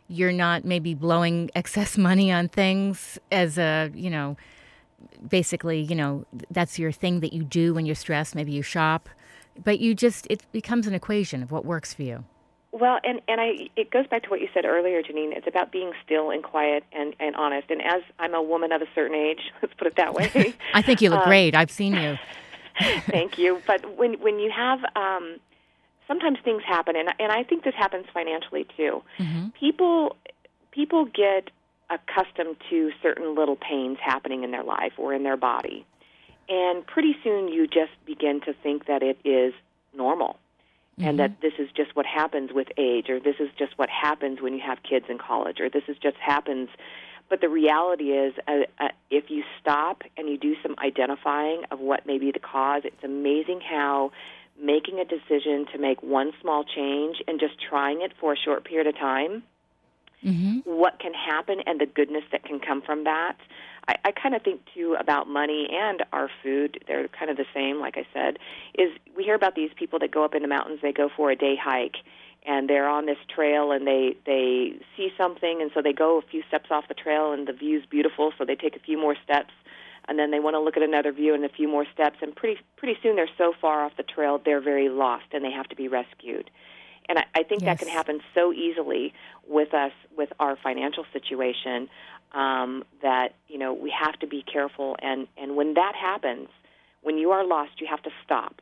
you're 0.07 0.31
not 0.31 0.65
maybe 0.65 0.93
blowing 0.93 1.49
excess 1.55 1.97
money 1.97 2.31
on 2.31 2.47
things 2.47 3.19
as 3.31 3.57
a, 3.57 3.91
you 3.93 4.09
know, 4.09 4.37
basically, 5.27 5.81
you 5.81 5.95
know, 5.95 6.25
that's 6.51 6.77
your 6.79 6.91
thing 6.91 7.19
that 7.21 7.33
you 7.33 7.43
do 7.43 7.73
when 7.73 7.85
you're 7.85 7.95
stressed. 7.95 8.35
Maybe 8.35 8.51
you 8.51 8.61
shop, 8.61 9.09
but 9.63 9.79
you 9.79 9.93
just, 9.95 10.27
it 10.29 10.45
becomes 10.51 10.87
an 10.87 10.93
equation 10.93 11.43
of 11.43 11.51
what 11.51 11.65
works 11.65 11.93
for 11.93 12.03
you. 12.03 12.23
Well, 12.75 12.99
and 13.03 13.21
and 13.27 13.39
I 13.39 13.69
it 13.75 13.91
goes 13.91 14.07
back 14.07 14.23
to 14.23 14.29
what 14.29 14.41
you 14.41 14.49
said 14.51 14.65
earlier, 14.65 15.03
Janine. 15.03 15.37
It's 15.37 15.45
about 15.47 15.71
being 15.71 15.91
still 16.03 16.31
and 16.31 16.43
quiet 16.43 16.83
and 16.91 17.15
and 17.19 17.35
honest. 17.35 17.69
And 17.69 17.81
as 17.83 18.01
I'm 18.17 18.33
a 18.33 18.41
woman 18.41 18.71
of 18.71 18.81
a 18.81 18.87
certain 18.95 19.15
age, 19.15 19.41
let's 19.61 19.73
put 19.75 19.85
it 19.87 19.95
that 19.97 20.13
way. 20.15 20.55
I 20.73 20.81
think 20.81 20.99
you 21.01 21.11
look 21.11 21.19
Um, 21.21 21.27
great. 21.27 21.53
I've 21.55 21.69
seen 21.71 21.93
you. 21.93 22.17
Thank 23.05 23.37
you. 23.37 23.61
But 23.67 23.95
when 23.95 24.15
when 24.21 24.39
you 24.39 24.49
have 24.49 24.79
um, 24.95 25.35
sometimes 26.07 26.39
things 26.43 26.63
happen, 26.65 26.95
and 26.95 27.09
and 27.19 27.31
I 27.31 27.43
think 27.43 27.63
this 27.63 27.75
happens 27.75 28.07
financially 28.11 28.65
too. 28.75 29.03
Mm-hmm. 29.19 29.49
People 29.59 30.15
people 30.71 31.05
get 31.05 31.51
accustomed 31.91 32.55
to 32.71 32.91
certain 33.03 33.35
little 33.35 33.55
pains 33.55 33.99
happening 34.01 34.43
in 34.43 34.49
their 34.49 34.63
life 34.63 34.93
or 34.97 35.13
in 35.13 35.21
their 35.21 35.37
body, 35.37 35.85
and 36.49 36.83
pretty 36.87 37.15
soon 37.23 37.49
you 37.49 37.67
just 37.67 37.91
begin 38.05 38.41
to 38.41 38.53
think 38.63 38.87
that 38.87 39.03
it 39.03 39.19
is 39.23 39.53
normal. 39.95 40.39
And 40.99 41.17
that 41.19 41.41
this 41.41 41.53
is 41.57 41.69
just 41.75 41.95
what 41.95 42.05
happens 42.05 42.51
with 42.53 42.67
age, 42.77 43.09
or 43.09 43.19
this 43.19 43.37
is 43.39 43.49
just 43.57 43.77
what 43.77 43.89
happens 43.89 44.41
when 44.41 44.53
you 44.53 44.61
have 44.61 44.77
kids 44.83 45.05
in 45.09 45.17
college, 45.17 45.59
or 45.59 45.69
this 45.69 45.83
is 45.87 45.97
just 45.97 46.17
happens 46.17 46.69
but 47.29 47.41
the 47.41 47.49
reality 47.49 48.11
is, 48.11 48.33
uh, 48.47 48.59
uh, 48.79 48.89
if 49.09 49.29
you 49.29 49.43
stop 49.59 50.03
and 50.17 50.29
you 50.29 50.37
do 50.37 50.55
some 50.61 50.75
identifying 50.77 51.63
of 51.71 51.79
what 51.79 52.05
may 52.05 52.19
be 52.19 52.31
the 52.31 52.39
cause, 52.39 52.83
it's 52.85 53.03
amazing 53.03 53.59
how 53.59 54.11
making 54.61 54.99
a 54.99 55.05
decision 55.05 55.65
to 55.73 55.79
make 55.79 56.03
one 56.03 56.31
small 56.41 56.63
change 56.63 57.23
and 57.27 57.39
just 57.39 57.55
trying 57.59 58.01
it 58.01 58.11
for 58.19 58.33
a 58.33 58.37
short 58.37 58.65
period 58.65 58.87
of 58.87 58.95
time, 58.95 59.43
Mm-hmm. 60.23 60.59
what 60.59 60.99
can 60.99 61.11
happen 61.13 61.59
and 61.65 61.81
the 61.81 61.85
goodness 61.85 62.23
that 62.31 62.45
can 62.45 62.61
come 62.61 62.81
from 62.81 63.03
that. 63.03 63.35
I, 63.87 63.95
I 64.05 64.11
kind 64.11 64.35
of 64.35 64.41
think 64.41 64.61
too 64.73 64.95
about 64.99 65.27
money 65.27 65.67
and 65.71 66.03
our 66.11 66.29
food. 66.41 66.83
They're 66.87 67.07
kind 67.07 67.29
of 67.29 67.37
the 67.37 67.45
same, 67.53 67.79
like 67.79 67.97
I 67.97 68.05
said. 68.13 68.37
Is 68.75 68.91
we 69.15 69.23
hear 69.23 69.35
about 69.35 69.55
these 69.55 69.71
people 69.75 69.99
that 69.99 70.11
go 70.11 70.23
up 70.23 70.35
in 70.35 70.41
the 70.41 70.47
mountains, 70.47 70.79
they 70.81 70.93
go 70.93 71.09
for 71.15 71.31
a 71.31 71.35
day 71.35 71.55
hike, 71.61 71.97
and 72.45 72.69
they're 72.69 72.89
on 72.89 73.05
this 73.05 73.17
trail 73.33 73.71
and 73.71 73.87
they 73.87 74.15
they 74.25 74.73
see 74.97 75.09
something 75.17 75.61
and 75.61 75.71
so 75.73 75.81
they 75.81 75.93
go 75.93 76.17
a 76.17 76.21
few 76.21 76.43
steps 76.47 76.69
off 76.71 76.87
the 76.87 76.93
trail 76.93 77.31
and 77.31 77.47
the 77.47 77.53
view's 77.53 77.85
beautiful 77.85 78.33
so 78.37 78.45
they 78.45 78.55
take 78.55 78.75
a 78.75 78.79
few 78.79 78.97
more 78.97 79.15
steps 79.23 79.53
and 80.07 80.19
then 80.19 80.31
they 80.31 80.39
want 80.39 80.53
to 80.53 80.59
look 80.59 80.75
at 80.75 80.83
another 80.83 81.11
view 81.13 81.33
and 81.33 81.45
a 81.45 81.49
few 81.49 81.67
more 81.67 81.85
steps 81.93 82.17
and 82.21 82.35
pretty 82.35 82.59
pretty 82.75 82.99
soon 83.01 83.15
they're 83.15 83.29
so 83.37 83.53
far 83.59 83.85
off 83.85 83.93
the 83.97 84.03
trail 84.03 84.41
they're 84.43 84.61
very 84.61 84.89
lost 84.89 85.25
and 85.31 85.43
they 85.43 85.51
have 85.51 85.67
to 85.67 85.75
be 85.75 85.87
rescued 85.87 86.49
and 87.09 87.19
I, 87.19 87.25
I 87.35 87.43
think 87.43 87.63
that 87.63 87.79
can 87.79 87.87
happen 87.87 88.21
so 88.33 88.53
easily 88.53 89.13
with 89.47 89.73
us 89.73 89.91
with 90.17 90.31
our 90.39 90.57
financial 90.61 91.05
situation 91.13 91.89
um, 92.33 92.83
that 93.01 93.33
you 93.47 93.57
know 93.57 93.73
we 93.73 93.93
have 93.97 94.17
to 94.19 94.27
be 94.27 94.43
careful 94.43 94.95
and 95.01 95.27
and 95.37 95.55
when 95.55 95.73
that 95.75 95.93
happens 95.95 96.47
when 97.01 97.17
you 97.17 97.31
are 97.31 97.45
lost 97.45 97.79
you 97.79 97.87
have 97.87 98.01
to 98.03 98.11
stop 98.23 98.61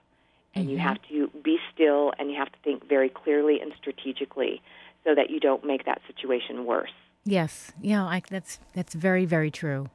and 0.53 0.69
you 0.69 0.77
have 0.77 0.97
to 1.09 1.29
be 1.43 1.57
still 1.73 2.11
and 2.19 2.29
you 2.29 2.37
have 2.37 2.51
to 2.51 2.57
think 2.63 2.87
very 2.87 3.09
clearly 3.09 3.59
and 3.61 3.71
strategically 3.77 4.61
so 5.03 5.15
that 5.15 5.29
you 5.29 5.39
don't 5.39 5.65
make 5.65 5.85
that 5.85 6.01
situation 6.07 6.65
worse. 6.65 6.91
Yes, 7.23 7.71
yeah, 7.81 8.03
I, 8.03 8.21
that's 8.29 8.59
that's 8.73 8.93
very 8.95 9.25
very 9.25 9.51
true. 9.51 9.89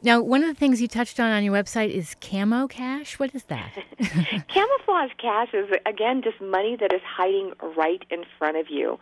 Now, 0.00 0.20
one 0.20 0.42
of 0.44 0.48
the 0.48 0.54
things 0.54 0.80
you 0.80 0.86
touched 0.86 1.18
on 1.18 1.32
on 1.32 1.42
your 1.42 1.52
website 1.52 1.90
is 1.90 2.14
camo 2.20 2.68
cash. 2.68 3.18
What 3.18 3.34
is 3.34 3.44
that? 3.44 3.72
Camouflage 3.98 5.10
cash 5.18 5.48
is 5.52 5.68
again 5.86 6.22
just 6.22 6.40
money 6.40 6.76
that 6.76 6.92
is 6.92 7.00
hiding 7.04 7.52
right 7.76 8.04
in 8.10 8.24
front 8.38 8.56
of 8.56 8.70
you. 8.70 8.98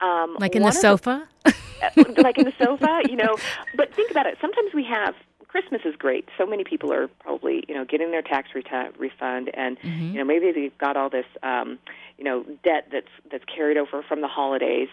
Um, 0.00 0.36
like 0.40 0.56
in 0.56 0.62
the 0.62 0.70
sofa? 0.70 1.28
like 2.18 2.38
in 2.38 2.44
the 2.44 2.52
sofa, 2.62 3.00
you 3.08 3.16
know. 3.16 3.36
But 3.74 3.94
think 3.94 4.10
about 4.10 4.26
it. 4.26 4.38
Sometimes 4.40 4.72
we 4.74 4.84
have 4.84 5.14
Christmas 5.48 5.80
is 5.86 5.96
great. 5.96 6.28
So 6.36 6.44
many 6.44 6.62
people 6.64 6.92
are 6.92 7.08
probably 7.20 7.64
you 7.68 7.74
know 7.74 7.84
getting 7.84 8.10
their 8.10 8.22
tax 8.22 8.50
reta- 8.54 8.92
refund, 8.98 9.50
and 9.54 9.78
Mm-hmm. 9.80 10.12
you 10.12 10.18
know 10.18 10.24
maybe 10.24 10.52
they've 10.52 10.76
got 10.78 10.96
all 10.96 11.08
this 11.08 11.24
um, 11.42 11.78
you 12.18 12.24
know 12.24 12.44
debt 12.64 12.88
that's 12.92 13.08
that's 13.30 13.44
carried 13.44 13.76
over 13.78 14.02
from 14.02 14.20
the 14.20 14.28
holidays. 14.28 14.88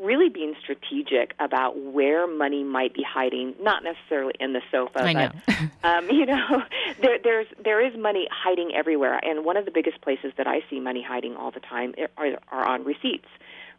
Really 0.00 0.28
being 0.28 0.54
strategic 0.62 1.34
about 1.38 1.78
where 1.78 2.26
money 2.26 2.64
might 2.64 2.92
be 2.94 3.04
hiding, 3.08 3.54
not 3.62 3.84
necessarily 3.84 4.34
in 4.40 4.52
the 4.52 4.62
sofa, 4.72 5.00
I 5.02 5.12
know. 5.12 5.30
but 5.46 5.54
um, 5.84 6.10
you 6.10 6.26
know, 6.26 6.62
there, 7.00 7.18
there's 7.22 7.46
there 7.62 7.86
is 7.86 7.96
money 7.96 8.26
hiding 8.32 8.72
everywhere, 8.74 9.20
and 9.22 9.44
one 9.44 9.56
of 9.56 9.64
the 9.64 9.70
biggest 9.70 10.00
places 10.00 10.32
that 10.38 10.46
I 10.48 10.62
see 10.68 10.80
money 10.80 11.04
hiding 11.06 11.36
all 11.36 11.50
the 11.52 11.60
time 11.60 11.94
are, 12.16 12.36
are 12.50 12.66
on 12.66 12.82
receipts. 12.84 13.28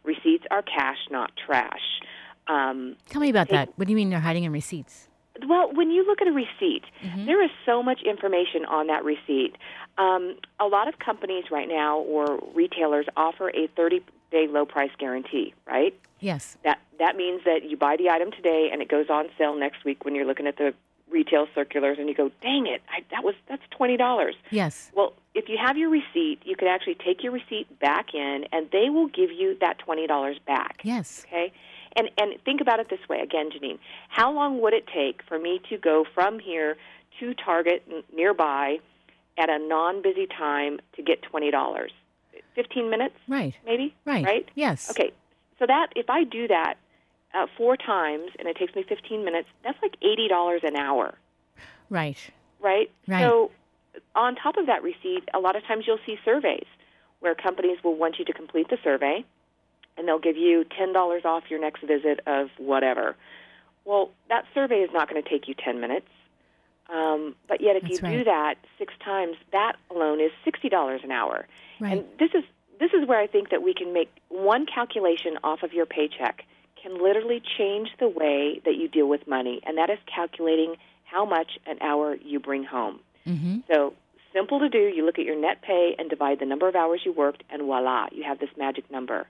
Receipts 0.04 0.44
are 0.50 0.62
cash, 0.62 0.98
not 1.10 1.30
trash. 1.36 2.00
Um, 2.48 2.96
Tell 3.08 3.20
me 3.20 3.30
about 3.30 3.48
that. 3.50 3.70
What 3.76 3.86
do 3.86 3.92
you 3.92 3.96
mean 3.96 4.10
they're 4.10 4.20
hiding 4.20 4.44
in 4.44 4.52
receipts? 4.52 5.08
well, 5.48 5.72
when 5.72 5.90
you 5.90 6.06
look 6.06 6.20
at 6.20 6.28
a 6.28 6.32
receipt, 6.32 6.84
there 7.24 7.42
is 7.42 7.50
so 7.64 7.82
much 7.82 8.02
information 8.02 8.64
on 8.66 8.86
that 8.88 9.04
receipt. 9.04 9.56
Um, 9.98 10.36
a 10.60 10.66
lot 10.66 10.88
of 10.88 10.98
companies 10.98 11.44
right 11.50 11.68
now 11.68 11.98
or 11.98 12.38
retailers 12.54 13.06
offer 13.16 13.48
a 13.48 13.68
30-day 13.68 14.48
low 14.48 14.66
price 14.66 14.90
guarantee, 14.98 15.54
right? 15.66 15.94
Yes. 16.20 16.56
That 16.64 16.78
that 16.98 17.16
means 17.16 17.42
that 17.44 17.64
you 17.68 17.76
buy 17.76 17.96
the 17.96 18.08
item 18.10 18.30
today 18.30 18.68
and 18.72 18.80
it 18.80 18.88
goes 18.88 19.06
on 19.10 19.28
sale 19.36 19.56
next 19.56 19.84
week 19.84 20.04
when 20.04 20.14
you're 20.14 20.26
looking 20.26 20.46
at 20.46 20.56
the 20.56 20.72
retail 21.10 21.48
circulars 21.54 21.98
and 21.98 22.08
you 22.08 22.14
go, 22.14 22.30
"Dang 22.40 22.66
it, 22.66 22.80
I, 22.88 23.02
that 23.10 23.24
was 23.24 23.34
that's 23.48 23.62
twenty 23.70 23.96
dollars." 23.96 24.36
Yes. 24.50 24.92
Well, 24.94 25.14
if 25.34 25.48
you 25.48 25.58
have 25.58 25.76
your 25.76 25.90
receipt, 25.90 26.38
you 26.44 26.54
can 26.54 26.68
actually 26.68 26.94
take 26.94 27.24
your 27.24 27.32
receipt 27.32 27.66
back 27.80 28.14
in, 28.14 28.46
and 28.52 28.70
they 28.70 28.88
will 28.88 29.08
give 29.08 29.32
you 29.32 29.56
that 29.60 29.80
twenty 29.80 30.06
dollars 30.06 30.38
back. 30.46 30.80
Yes. 30.84 31.24
Okay, 31.26 31.52
and 31.96 32.10
and 32.18 32.34
think 32.44 32.60
about 32.60 32.80
it 32.80 32.88
this 32.90 33.00
way 33.08 33.20
again, 33.20 33.50
Janine. 33.50 33.78
How 34.08 34.32
long 34.32 34.60
would 34.60 34.72
it 34.74 34.86
take 34.86 35.20
for 35.28 35.38
me 35.38 35.60
to 35.70 35.76
go 35.78 36.04
from 36.14 36.38
here 36.38 36.76
to 37.20 37.34
Target 37.34 37.82
n- 37.90 38.02
nearby 38.14 38.78
at 39.38 39.48
a 39.50 39.58
non-busy 39.58 40.26
time 40.26 40.80
to 40.96 41.02
get 41.02 41.22
twenty 41.22 41.50
dollars? 41.50 41.92
Fifteen 42.54 42.90
minutes, 42.90 43.14
Right. 43.28 43.54
maybe. 43.64 43.94
Right. 44.04 44.24
Right. 44.24 44.48
Yes. 44.54 44.90
Okay, 44.90 45.12
so 45.58 45.66
that 45.66 45.88
if 45.96 46.08
I 46.10 46.24
do 46.24 46.48
that 46.48 46.74
uh, 47.34 47.46
four 47.56 47.76
times 47.76 48.30
and 48.38 48.46
it 48.46 48.56
takes 48.58 48.74
me 48.74 48.82
15 48.86 49.24
minutes, 49.24 49.48
that's 49.64 49.78
like 49.80 49.96
$80 50.02 50.64
an 50.64 50.76
hour, 50.76 51.14
Right. 51.88 52.18
right? 52.60 52.90
Right. 53.08 53.20
So 53.22 53.50
on 54.14 54.34
top 54.36 54.58
of 54.58 54.66
that 54.66 54.82
receipt, 54.82 55.24
a 55.32 55.38
lot 55.38 55.56
of 55.56 55.64
times 55.64 55.84
you'll 55.86 55.98
see 56.04 56.16
surveys 56.26 56.66
where 57.20 57.34
companies 57.34 57.78
will 57.82 57.94
want 57.96 58.18
you 58.18 58.24
to 58.26 58.32
complete 58.34 58.68
the 58.68 58.76
survey 58.84 59.24
and 59.96 60.06
they'll 60.06 60.18
give 60.18 60.36
you 60.36 60.64
$10 60.80 61.24
off 61.24 61.44
your 61.50 61.60
next 61.60 61.82
visit 61.82 62.20
of 62.26 62.48
whatever. 62.58 63.16
Well, 63.84 64.10
that 64.28 64.44
survey 64.54 64.76
is 64.76 64.90
not 64.92 65.08
going 65.08 65.22
to 65.22 65.28
take 65.28 65.48
you 65.48 65.54
10 65.54 65.80
minutes. 65.80 66.06
Um, 66.92 67.34
but 67.48 67.60
yet, 67.60 67.76
if 67.76 67.82
That's 67.82 68.02
you 68.02 68.18
do 68.18 68.24
that 68.24 68.56
six 68.78 68.92
times, 69.04 69.36
that 69.52 69.76
alone 69.90 70.20
is 70.20 70.30
sixty 70.44 70.68
dollars 70.68 71.00
an 71.04 71.10
hour. 71.10 71.46
Right. 71.80 71.92
And 71.98 72.04
this 72.18 72.30
is 72.34 72.44
this 72.80 72.90
is 72.92 73.08
where 73.08 73.18
I 73.18 73.26
think 73.26 73.50
that 73.50 73.62
we 73.62 73.72
can 73.72 73.92
make 73.92 74.10
one 74.28 74.66
calculation 74.66 75.38
off 75.42 75.62
of 75.62 75.72
your 75.72 75.86
paycheck 75.86 76.44
can 76.82 77.02
literally 77.02 77.40
change 77.56 77.90
the 78.00 78.08
way 78.08 78.60
that 78.64 78.74
you 78.74 78.88
deal 78.88 79.08
with 79.08 79.26
money, 79.26 79.60
and 79.64 79.78
that 79.78 79.88
is 79.88 79.98
calculating 80.12 80.74
how 81.04 81.24
much 81.24 81.52
an 81.66 81.78
hour 81.80 82.16
you 82.16 82.40
bring 82.40 82.64
home. 82.64 82.98
Mm-hmm. 83.26 83.58
So 83.72 83.94
simple 84.32 84.58
to 84.58 84.68
do. 84.68 84.78
You 84.78 85.06
look 85.06 85.18
at 85.18 85.24
your 85.24 85.40
net 85.40 85.62
pay 85.62 85.94
and 85.98 86.10
divide 86.10 86.40
the 86.40 86.46
number 86.46 86.68
of 86.68 86.74
hours 86.74 87.02
you 87.04 87.12
worked, 87.12 87.44
and 87.50 87.62
voila, 87.62 88.06
you 88.10 88.24
have 88.24 88.40
this 88.40 88.50
magic 88.58 88.90
number. 88.90 89.26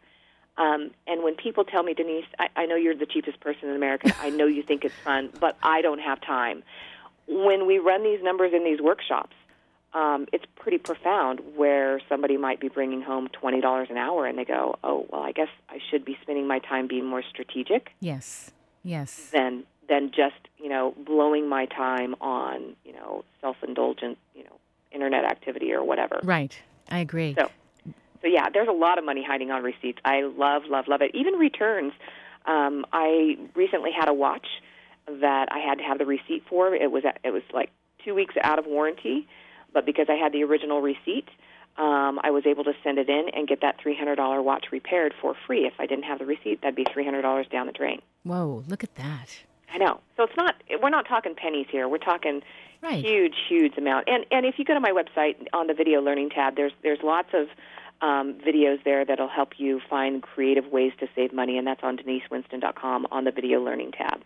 Um, 0.56 0.90
and 1.06 1.22
when 1.22 1.34
people 1.34 1.64
tell 1.64 1.82
me, 1.82 1.94
Denise, 1.94 2.26
I, 2.38 2.48
I 2.56 2.66
know 2.66 2.76
you're 2.76 2.94
the 2.94 3.06
cheapest 3.06 3.40
person 3.40 3.68
in 3.68 3.76
America. 3.76 4.14
I 4.18 4.30
know 4.30 4.46
you 4.46 4.62
think 4.62 4.84
it's 4.84 4.94
fun, 5.02 5.30
but 5.40 5.56
I 5.62 5.80
don't 5.80 6.00
have 6.00 6.20
time. 6.20 6.62
When 7.26 7.66
we 7.66 7.78
run 7.78 8.02
these 8.02 8.22
numbers 8.22 8.52
in 8.54 8.64
these 8.64 8.80
workshops, 8.80 9.34
um, 9.94 10.26
it's 10.32 10.44
pretty 10.56 10.78
profound 10.78 11.40
where 11.54 12.00
somebody 12.08 12.36
might 12.36 12.60
be 12.60 12.68
bringing 12.68 13.02
home 13.02 13.28
twenty 13.28 13.60
dollars 13.60 13.88
an 13.90 13.98
hour, 13.98 14.26
and 14.26 14.38
they 14.38 14.44
go, 14.44 14.78
"Oh, 14.82 15.06
well, 15.10 15.22
I 15.22 15.32
guess 15.32 15.48
I 15.68 15.78
should 15.90 16.04
be 16.04 16.16
spending 16.22 16.46
my 16.46 16.58
time 16.60 16.86
being 16.86 17.04
more 17.04 17.22
strategic 17.22 17.90
Yes. 18.00 18.52
Yes. 18.82 19.28
than 19.32 19.64
than 19.88 20.10
just 20.10 20.48
you 20.58 20.68
know 20.70 20.94
blowing 21.04 21.48
my 21.48 21.66
time 21.66 22.14
on 22.20 22.74
you 22.84 22.92
know 22.94 23.24
self 23.40 23.56
indulgent 23.62 24.16
you 24.34 24.44
know 24.44 24.58
internet 24.92 25.24
activity 25.24 25.72
or 25.72 25.84
whatever." 25.84 26.20
Right. 26.22 26.58
I 26.90 26.98
agree. 27.00 27.34
So, 27.38 27.50
so 28.22 28.28
yeah, 28.28 28.48
there's 28.52 28.68
a 28.68 28.72
lot 28.72 28.98
of 28.98 29.04
money 29.04 29.24
hiding 29.26 29.50
on 29.50 29.62
receipts. 29.62 29.98
I 30.04 30.22
love, 30.22 30.62
love, 30.70 30.86
love 30.88 31.02
it. 31.02 31.10
Even 31.14 31.34
returns. 31.34 31.92
Um, 32.46 32.84
I 32.92 33.36
recently 33.54 33.90
had 33.92 34.08
a 34.08 34.14
watch 34.14 34.46
that 35.06 35.48
I 35.52 35.58
had 35.58 35.78
to 35.78 35.84
have 35.84 35.98
the 35.98 36.06
receipt 36.06 36.44
for. 36.48 36.74
It 36.74 36.90
was 36.90 37.02
it 37.24 37.30
was 37.30 37.42
like 37.52 37.70
two 38.04 38.14
weeks 38.14 38.34
out 38.42 38.58
of 38.58 38.66
warranty, 38.66 39.28
but 39.72 39.84
because 39.86 40.06
I 40.08 40.14
had 40.14 40.32
the 40.32 40.42
original 40.44 40.80
receipt, 40.80 41.28
um, 41.78 42.18
I 42.22 42.30
was 42.30 42.44
able 42.46 42.64
to 42.64 42.72
send 42.84 42.98
it 42.98 43.08
in 43.08 43.28
and 43.34 43.46
get 43.48 43.60
that 43.62 43.80
three 43.80 43.96
hundred 43.96 44.16
dollar 44.16 44.42
watch 44.42 44.66
repaired 44.72 45.14
for 45.20 45.34
free. 45.46 45.66
If 45.66 45.74
I 45.78 45.86
didn't 45.86 46.04
have 46.04 46.18
the 46.18 46.26
receipt, 46.26 46.62
that'd 46.62 46.74
be 46.76 46.86
three 46.92 47.04
hundred 47.04 47.22
dollars 47.22 47.46
down 47.50 47.66
the 47.66 47.72
drain. 47.72 48.00
Whoa, 48.24 48.64
look 48.68 48.82
at 48.84 48.94
that. 48.96 49.28
I 49.72 49.78
know. 49.78 50.00
So 50.16 50.24
it's 50.24 50.36
not. 50.36 50.56
We're 50.82 50.90
not 50.90 51.06
talking 51.08 51.34
pennies 51.34 51.66
here. 51.70 51.88
We're 51.88 51.98
talking 51.98 52.42
Right. 52.82 53.02
huge, 53.04 53.34
huge 53.48 53.78
amount. 53.78 54.08
And 54.08 54.26
and 54.32 54.44
if 54.44 54.58
you 54.58 54.64
go 54.64 54.74
to 54.74 54.80
my 54.80 54.90
website 54.90 55.36
on 55.52 55.68
the 55.68 55.74
video 55.74 56.00
learning 56.02 56.30
tab, 56.30 56.56
there's 56.56 56.72
there's 56.82 56.98
lots 57.02 57.28
of 57.32 57.46
um, 58.02 58.34
videos 58.34 58.82
there 58.84 59.04
that'll 59.04 59.28
help 59.28 59.52
you 59.58 59.80
find 59.88 60.22
creative 60.22 60.66
ways 60.66 60.92
to 61.00 61.06
save 61.14 61.32
money, 61.32 61.56
and 61.56 61.66
that's 61.66 61.82
on 61.82 61.96
denisewinston.com 61.96 63.06
on 63.10 63.24
the 63.24 63.30
video 63.30 63.60
learning 63.62 63.92
tab. 63.92 64.22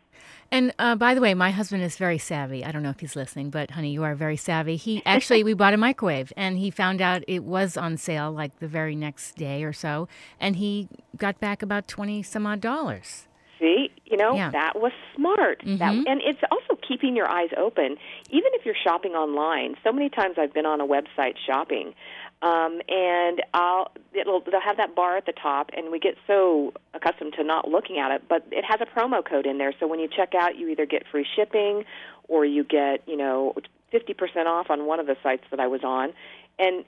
And 0.50 0.72
uh, 0.78 0.94
by 0.96 1.14
the 1.14 1.20
way, 1.20 1.34
my 1.34 1.50
husband 1.50 1.82
is 1.82 1.96
very 1.96 2.18
savvy. 2.18 2.64
I 2.64 2.70
don't 2.72 2.82
know 2.82 2.90
if 2.90 3.00
he's 3.00 3.16
listening, 3.16 3.50
but 3.50 3.72
honey, 3.72 3.90
you 3.90 4.02
are 4.04 4.14
very 4.14 4.36
savvy. 4.36 4.76
He 4.76 5.02
actually, 5.06 5.42
we 5.44 5.54
bought 5.54 5.74
a 5.74 5.76
microwave 5.76 6.32
and 6.36 6.56
he 6.58 6.70
found 6.70 7.00
out 7.02 7.22
it 7.28 7.42
was 7.44 7.76
on 7.76 7.96
sale 7.96 8.30
like 8.32 8.58
the 8.60 8.68
very 8.68 8.96
next 8.96 9.36
day 9.36 9.64
or 9.64 9.72
so. 9.72 10.08
And 10.40 10.56
he 10.56 10.88
got 11.16 11.38
back 11.40 11.62
about 11.62 11.88
20 11.88 12.22
some 12.22 12.46
odd 12.46 12.60
dollars. 12.60 13.26
See, 13.58 13.90
you 14.04 14.16
know 14.18 14.34
Yeah. 14.34 14.50
that 14.50 14.78
was 14.78 14.92
smart. 15.16 15.62
That, 15.64 15.94
Mhm. 15.94 16.04
and 16.06 16.20
it's 16.22 16.40
also 16.50 16.78
keeping 16.86 17.16
your 17.16 17.28
eyes 17.28 17.48
open, 17.56 17.96
even 18.30 18.50
if 18.52 18.66
you're 18.66 18.74
shopping 18.84 19.12
online. 19.12 19.76
So 19.82 19.92
many 19.92 20.10
times 20.10 20.36
I've 20.38 20.52
been 20.52 20.66
on 20.66 20.80
a 20.80 20.86
website 20.86 21.36
shopping, 21.44 21.94
Um, 22.42 22.80
and 22.88 23.42
I'll 23.54 23.90
it'll 24.12 24.40
they'll 24.40 24.60
have 24.60 24.76
that 24.76 24.94
bar 24.94 25.16
at 25.16 25.24
the 25.26 25.32
top, 25.32 25.70
and 25.76 25.90
we 25.90 25.98
get 25.98 26.16
so 26.26 26.74
accustomed 26.92 27.32
to 27.38 27.44
not 27.44 27.68
looking 27.68 27.98
at 27.98 28.10
it, 28.10 28.24
but 28.28 28.46
it 28.52 28.64
has 28.64 28.80
a 28.80 28.86
promo 28.86 29.24
code 29.24 29.46
in 29.46 29.56
there. 29.58 29.72
So 29.80 29.86
when 29.86 30.00
you 30.00 30.08
check 30.08 30.34
out, 30.34 30.56
you 30.56 30.68
either 30.68 30.84
get 30.86 31.04
free 31.10 31.26
shipping, 31.34 31.84
or 32.28 32.44
you 32.44 32.62
get 32.62 33.02
you 33.08 33.16
know 33.16 33.54
fifty 33.90 34.12
percent 34.12 34.48
off 34.48 34.68
on 34.68 34.84
one 34.86 35.00
of 35.00 35.06
the 35.06 35.16
sites 35.22 35.44
that 35.50 35.60
I 35.60 35.66
was 35.66 35.82
on, 35.82 36.12
and 36.58 36.84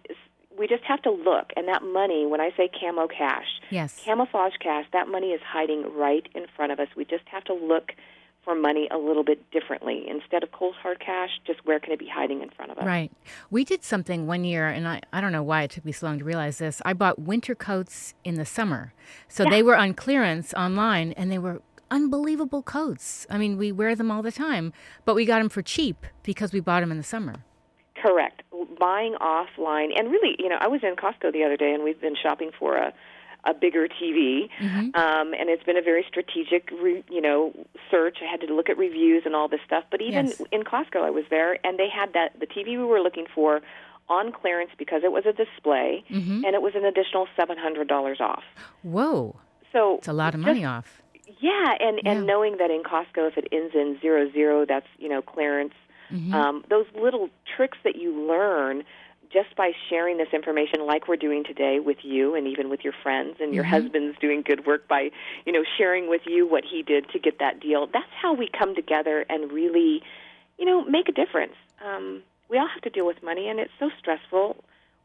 we 0.58 0.66
just 0.66 0.84
have 0.84 1.00
to 1.02 1.10
look. 1.10 1.52
And 1.56 1.66
that 1.68 1.82
money, 1.82 2.26
when 2.26 2.40
I 2.40 2.50
say 2.56 2.68
camo 2.68 3.06
cash, 3.06 3.46
Yes. 3.70 4.02
camouflage 4.04 4.54
cash, 4.60 4.84
that 4.92 5.08
money 5.08 5.28
is 5.28 5.40
hiding 5.40 5.94
right 5.96 6.28
in 6.34 6.46
front 6.56 6.72
of 6.72 6.80
us. 6.80 6.88
We 6.96 7.04
just 7.04 7.24
have 7.26 7.44
to 7.44 7.54
look 7.54 7.92
for 8.48 8.54
money 8.54 8.88
a 8.90 8.96
little 8.96 9.24
bit 9.24 9.50
differently. 9.50 10.06
Instead 10.08 10.42
of 10.42 10.50
cold 10.52 10.74
hard 10.80 10.98
cash, 11.00 11.28
just 11.46 11.60
where 11.66 11.78
can 11.78 11.92
it 11.92 11.98
be 11.98 12.08
hiding 12.08 12.40
in 12.42 12.48
front 12.48 12.70
of 12.70 12.78
us? 12.78 12.84
Right. 12.86 13.12
We 13.50 13.62
did 13.62 13.84
something 13.84 14.26
one 14.26 14.42
year, 14.42 14.68
and 14.68 14.88
I, 14.88 15.02
I 15.12 15.20
don't 15.20 15.32
know 15.32 15.42
why 15.42 15.64
it 15.64 15.70
took 15.70 15.84
me 15.84 15.92
so 15.92 16.06
long 16.06 16.18
to 16.18 16.24
realize 16.24 16.56
this. 16.56 16.80
I 16.82 16.94
bought 16.94 17.18
winter 17.18 17.54
coats 17.54 18.14
in 18.24 18.36
the 18.36 18.46
summer. 18.46 18.94
So 19.28 19.44
they 19.44 19.62
were 19.62 19.76
on 19.76 19.92
clearance 19.92 20.54
online, 20.54 21.12
and 21.12 21.30
they 21.30 21.38
were 21.38 21.60
unbelievable 21.90 22.62
coats. 22.62 23.26
I 23.28 23.36
mean, 23.36 23.58
we 23.58 23.70
wear 23.70 23.94
them 23.94 24.10
all 24.10 24.22
the 24.22 24.32
time, 24.32 24.72
but 25.04 25.14
we 25.14 25.26
got 25.26 25.40
them 25.40 25.50
for 25.50 25.60
cheap 25.60 26.06
because 26.22 26.50
we 26.50 26.60
bought 26.60 26.80
them 26.80 26.90
in 26.90 26.96
the 26.96 27.04
summer. 27.04 27.44
Correct. 28.02 28.44
Buying 28.80 29.14
offline, 29.20 29.90
and 29.94 30.10
really, 30.10 30.36
you 30.38 30.48
know, 30.48 30.56
I 30.58 30.68
was 30.68 30.80
in 30.82 30.96
Costco 30.96 31.34
the 31.34 31.44
other 31.44 31.58
day, 31.58 31.74
and 31.74 31.84
we've 31.84 32.00
been 32.00 32.16
shopping 32.16 32.50
for 32.58 32.76
a 32.76 32.94
a 33.50 33.54
bigger 33.54 33.88
TV, 33.88 34.48
um, 34.94 35.32
and 35.38 35.48
it's 35.52 35.64
been 35.64 35.76
a 35.76 35.82
very 35.82 36.04
strategic, 36.08 36.70
re, 36.82 37.02
you 37.10 37.20
know, 37.20 37.52
search. 37.90 38.18
I 38.22 38.30
had 38.30 38.40
to 38.46 38.54
look 38.54 38.68
at 38.68 38.76
reviews 38.78 39.22
and 39.26 39.34
all 39.34 39.48
this 39.48 39.60
stuff. 39.66 39.84
But 39.90 40.00
even 40.02 40.26
Yes. 40.26 40.42
in 40.52 40.62
Costco, 40.62 41.00
I 41.02 41.10
was 41.10 41.24
there, 41.30 41.58
and 41.64 41.78
they 41.78 41.88
had 41.88 42.12
that 42.12 42.38
the 42.38 42.46
TV 42.46 42.76
we 42.76 42.84
were 42.84 43.00
looking 43.00 43.26
for 43.34 43.60
on 44.08 44.32
clearance 44.32 44.70
because 44.78 45.02
it 45.04 45.12
was 45.12 45.24
a 45.26 45.32
display, 45.32 46.04
and 46.10 46.44
it 46.58 46.62
was 46.62 46.74
an 46.74 46.84
additional 46.84 47.26
seven 47.36 47.56
hundred 47.58 47.88
dollars 47.88 48.20
off. 48.20 48.44
Whoa, 48.82 49.36
So 49.72 49.96
it's 49.98 50.08
a 50.08 50.12
lot 50.12 50.34
of 50.34 50.40
just- 50.40 50.46
money 50.48 50.64
off. 50.64 51.02
yeah, 51.40 51.74
and 51.80 52.00
Yeah. 52.02 52.12
and 52.12 52.26
knowing 52.26 52.56
that 52.58 52.70
in 52.70 52.82
Costco, 52.82 53.28
if 53.28 53.36
it 53.38 53.48
ends 53.52 53.74
in 53.74 53.98
zero 54.00 54.30
zero, 54.32 54.64
that's 54.66 54.86
you 54.98 55.08
know 55.08 55.22
clearance. 55.22 55.74
Mm-hmm. 56.10 56.32
Um, 56.34 56.64
those 56.70 56.86
little 56.94 57.28
tricks 57.54 57.76
that 57.84 57.96
you 57.96 58.10
learn 58.26 58.82
just 59.32 59.54
by 59.56 59.72
sharing 59.88 60.16
this 60.18 60.28
information, 60.32 60.86
like 60.86 61.08
we're 61.08 61.16
doing 61.16 61.44
today 61.44 61.80
with 61.80 61.98
you, 62.02 62.34
and 62.34 62.46
even 62.46 62.68
with 62.70 62.80
your 62.84 62.94
friends, 63.02 63.36
and 63.40 63.54
your 63.54 63.64
Mm-hmm. 63.64 63.72
husband's 63.82 64.18
doing 64.18 64.42
good 64.42 64.66
work 64.66 64.88
by 64.88 65.10
you 65.46 65.52
know 65.52 65.64
sharing 65.76 66.08
with 66.08 66.22
you 66.26 66.46
what 66.46 66.64
he 66.64 66.82
did 66.82 67.08
to 67.10 67.18
get 67.18 67.38
that 67.40 67.60
deal. 67.60 67.86
That's 67.86 68.12
how 68.20 68.34
we 68.34 68.48
come 68.48 68.74
together 68.74 69.24
and 69.28 69.52
really, 69.52 70.02
you 70.58 70.64
know, 70.64 70.84
make 70.84 71.08
a 71.08 71.12
difference. 71.12 71.54
Um, 71.84 72.22
we 72.48 72.58
all 72.58 72.68
have 72.68 72.82
to 72.82 72.90
deal 72.90 73.06
with 73.06 73.22
money, 73.22 73.48
and 73.48 73.58
it's 73.60 73.72
so 73.78 73.90
stressful. 73.98 74.56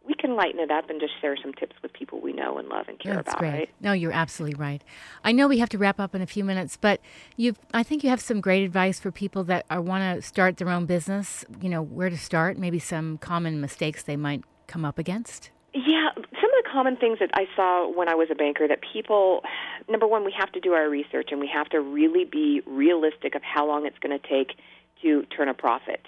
We 0.05 0.13
can 0.15 0.35
lighten 0.35 0.59
it 0.59 0.69
up 0.69 0.89
and 0.89 0.99
just 0.99 1.13
share 1.21 1.37
some 1.41 1.53
tips 1.53 1.75
with 1.81 1.93
people 1.93 2.19
we 2.19 2.33
know 2.33 2.57
and 2.57 2.67
love 2.67 2.87
and 2.89 2.99
care 2.99 3.15
That's 3.15 3.29
about, 3.29 3.39
great. 3.39 3.51
right? 3.51 3.69
No, 3.79 3.93
you're 3.93 4.11
absolutely 4.11 4.55
right. 4.59 4.83
I 5.23 5.31
know 5.31 5.47
we 5.47 5.59
have 5.59 5.69
to 5.69 5.77
wrap 5.77 5.99
up 5.99 6.13
in 6.13 6.21
a 6.21 6.25
few 6.25 6.43
minutes, 6.43 6.77
but 6.77 6.99
you 7.37 7.55
I 7.73 7.83
think 7.83 8.03
you 8.03 8.09
have 8.09 8.19
some 8.19 8.41
great 8.41 8.63
advice 8.63 8.99
for 8.99 9.11
people 9.11 9.43
that 9.45 9.65
want 9.69 10.03
to 10.03 10.21
start 10.21 10.57
their 10.57 10.69
own 10.69 10.85
business, 10.85 11.45
you 11.61 11.69
know, 11.69 11.81
where 11.81 12.09
to 12.09 12.17
start, 12.17 12.57
maybe 12.57 12.79
some 12.79 13.17
common 13.17 13.61
mistakes 13.61 14.03
they 14.03 14.17
might 14.17 14.43
come 14.67 14.83
up 14.83 14.97
against. 14.97 15.51
Yeah, 15.73 16.09
some 16.15 16.23
of 16.25 16.63
the 16.63 16.69
common 16.71 16.97
things 16.97 17.19
that 17.19 17.31
I 17.33 17.47
saw 17.55 17.89
when 17.89 18.07
I 18.09 18.13
was 18.13 18.27
a 18.29 18.35
banker 18.35 18.67
that 18.67 18.79
people, 18.93 19.41
number 19.89 20.05
one, 20.05 20.23
we 20.23 20.33
have 20.37 20.51
to 20.51 20.59
do 20.59 20.73
our 20.73 20.87
research 20.89 21.29
and 21.31 21.39
we 21.39 21.47
have 21.47 21.67
to 21.69 21.81
really 21.81 22.25
be 22.25 22.61
realistic 22.67 23.35
of 23.35 23.41
how 23.41 23.65
long 23.65 23.85
it's 23.85 23.97
going 23.99 24.17
to 24.19 24.27
take 24.27 24.57
to 25.01 25.23
turn 25.35 25.47
a 25.49 25.53
profit. 25.53 26.01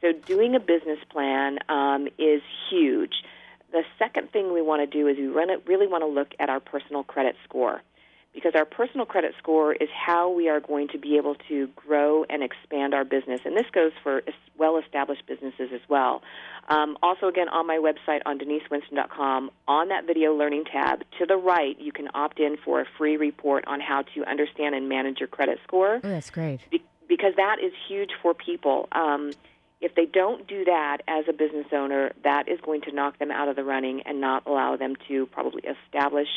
So, 0.00 0.12
doing 0.12 0.54
a 0.54 0.60
business 0.60 0.98
plan 1.10 1.58
um, 1.68 2.08
is 2.18 2.42
huge. 2.70 3.14
The 3.72 3.82
second 3.98 4.30
thing 4.30 4.52
we 4.52 4.62
want 4.62 4.82
to 4.82 4.86
do 4.86 5.08
is 5.08 5.16
we 5.16 5.26
really 5.26 5.86
want 5.86 6.02
to 6.02 6.08
look 6.08 6.28
at 6.38 6.48
our 6.48 6.60
personal 6.60 7.02
credit 7.02 7.34
score 7.48 7.82
because 8.36 8.52
our 8.54 8.66
personal 8.66 9.06
credit 9.06 9.34
score 9.38 9.72
is 9.72 9.88
how 9.94 10.30
we 10.30 10.48
are 10.50 10.60
going 10.60 10.88
to 10.88 10.98
be 10.98 11.16
able 11.16 11.34
to 11.48 11.68
grow 11.74 12.24
and 12.28 12.42
expand 12.42 12.92
our 12.92 13.04
business. 13.04 13.40
And 13.46 13.56
this 13.56 13.64
goes 13.72 13.92
for 14.02 14.22
well 14.58 14.78
established 14.78 15.22
businesses 15.26 15.70
as 15.74 15.80
well. 15.88 16.22
Um, 16.68 16.98
also, 17.02 17.28
again, 17.28 17.48
on 17.48 17.66
my 17.66 17.78
website 17.78 18.20
on 18.26 18.38
denisewinston.com, 18.38 19.50
on 19.66 19.88
that 19.88 20.06
video 20.06 20.34
learning 20.34 20.64
tab, 20.70 21.02
to 21.18 21.24
the 21.26 21.36
right, 21.36 21.80
you 21.80 21.92
can 21.92 22.08
opt 22.14 22.38
in 22.38 22.58
for 22.62 22.82
a 22.82 22.84
free 22.98 23.16
report 23.16 23.64
on 23.66 23.80
how 23.80 24.02
to 24.14 24.24
understand 24.28 24.74
and 24.74 24.86
manage 24.88 25.18
your 25.18 25.28
credit 25.28 25.58
score 25.64 25.96
Oh, 25.96 26.08
that's 26.08 26.30
great. 26.30 26.60
be- 26.70 26.82
because 27.08 27.32
that 27.36 27.56
is 27.62 27.72
huge 27.88 28.10
for 28.20 28.34
people. 28.34 28.88
Um, 28.92 29.32
if 29.80 29.94
they 29.94 30.06
don't 30.06 30.46
do 30.46 30.64
that 30.64 30.98
as 31.06 31.24
a 31.28 31.32
business 31.32 31.66
owner, 31.72 32.12
that 32.24 32.48
is 32.48 32.58
going 32.62 32.80
to 32.82 32.92
knock 32.92 33.18
them 33.18 33.30
out 33.30 33.48
of 33.48 33.56
the 33.56 33.64
running 33.64 34.02
and 34.02 34.20
not 34.20 34.46
allow 34.46 34.76
them 34.76 34.94
to 35.08 35.26
probably 35.26 35.62
establish 35.62 36.28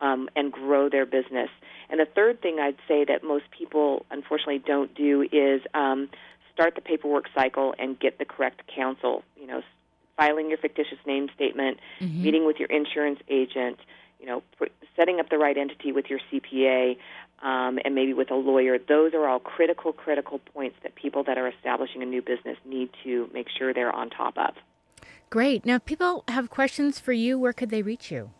um, 0.00 0.28
and 0.34 0.50
grow 0.50 0.88
their 0.88 1.04
business. 1.04 1.50
And 1.90 2.00
the 2.00 2.06
third 2.06 2.40
thing 2.40 2.58
I'd 2.58 2.78
say 2.88 3.04
that 3.04 3.22
most 3.22 3.44
people 3.50 4.06
unfortunately 4.10 4.62
don't 4.64 4.94
do 4.94 5.22
is 5.30 5.60
um, 5.74 6.08
start 6.54 6.74
the 6.74 6.80
paperwork 6.80 7.26
cycle 7.34 7.74
and 7.78 7.98
get 7.98 8.18
the 8.18 8.24
correct 8.24 8.62
counsel. 8.74 9.24
You 9.38 9.46
know, 9.46 9.62
filing 10.16 10.48
your 10.48 10.58
fictitious 10.58 10.98
name 11.06 11.28
statement, 11.34 11.78
meeting 12.22 12.46
with 12.46 12.58
your 12.58 12.68
insurance 12.68 13.20
agent, 13.28 13.78
you 14.20 14.26
know, 14.26 14.42
pr- 14.58 14.66
setting 14.96 15.18
up 15.18 15.30
the 15.30 15.38
right 15.38 15.56
entity 15.56 15.92
with 15.92 16.06
your 16.10 16.20
CPA, 16.30 16.96
um, 17.42 17.78
and 17.84 17.94
maybe 17.94 18.12
with 18.12 18.30
a 18.30 18.34
lawyer. 18.34 18.78
Those 18.78 19.14
are 19.14 19.26
all 19.26 19.40
critical, 19.40 19.92
critical 19.92 20.38
points 20.38 20.76
that 20.82 20.94
people 20.94 21.24
that 21.24 21.38
are 21.38 21.48
establishing 21.48 22.02
a 22.02 22.06
new 22.06 22.22
business 22.22 22.56
need 22.64 22.90
to 23.04 23.28
make 23.32 23.48
sure 23.56 23.72
they're 23.72 23.94
on 23.94 24.10
top 24.10 24.36
of. 24.36 24.54
Great. 25.30 25.64
Now, 25.64 25.76
if 25.76 25.84
people 25.84 26.24
have 26.28 26.50
questions 26.50 26.98
for 26.98 27.12
you. 27.12 27.38
Where 27.38 27.52
could 27.52 27.70
they 27.70 27.82
reach 27.82 28.10
you? 28.10 28.30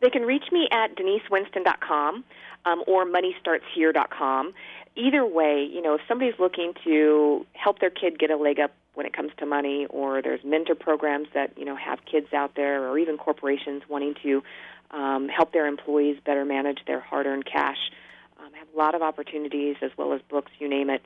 They 0.00 0.10
can 0.10 0.22
reach 0.22 0.44
me 0.52 0.68
at 0.70 0.96
denisewinston.com 0.96 2.24
um, 2.64 2.84
or 2.86 3.04
moneystartshere.com. 3.04 4.54
Either 4.96 5.26
way, 5.26 5.68
you 5.70 5.82
know, 5.82 5.94
if 5.94 6.00
somebody's 6.08 6.38
looking 6.38 6.72
to 6.84 7.46
help 7.52 7.80
their 7.80 7.90
kid 7.90 8.18
get 8.18 8.30
a 8.30 8.36
leg 8.36 8.58
up 8.60 8.72
when 8.94 9.06
it 9.06 9.12
comes 9.12 9.30
to 9.38 9.46
money, 9.46 9.86
or 9.90 10.20
there's 10.22 10.42
mentor 10.42 10.74
programs 10.74 11.28
that 11.32 11.56
you 11.56 11.64
know 11.64 11.76
have 11.76 12.00
kids 12.04 12.32
out 12.32 12.56
there, 12.56 12.88
or 12.88 12.98
even 12.98 13.16
corporations 13.16 13.82
wanting 13.88 14.14
to 14.22 14.42
um, 14.90 15.28
help 15.28 15.52
their 15.52 15.66
employees 15.66 16.18
better 16.24 16.44
manage 16.44 16.80
their 16.86 16.98
hard-earned 16.98 17.46
cash, 17.46 17.78
um, 18.48 18.54
I 18.54 18.58
have 18.58 18.68
a 18.74 18.78
lot 18.78 18.94
of 18.94 19.02
opportunities 19.02 19.76
as 19.82 19.90
well 19.96 20.12
as 20.12 20.20
books, 20.28 20.50
you 20.58 20.68
name 20.68 20.90
it. 20.90 21.02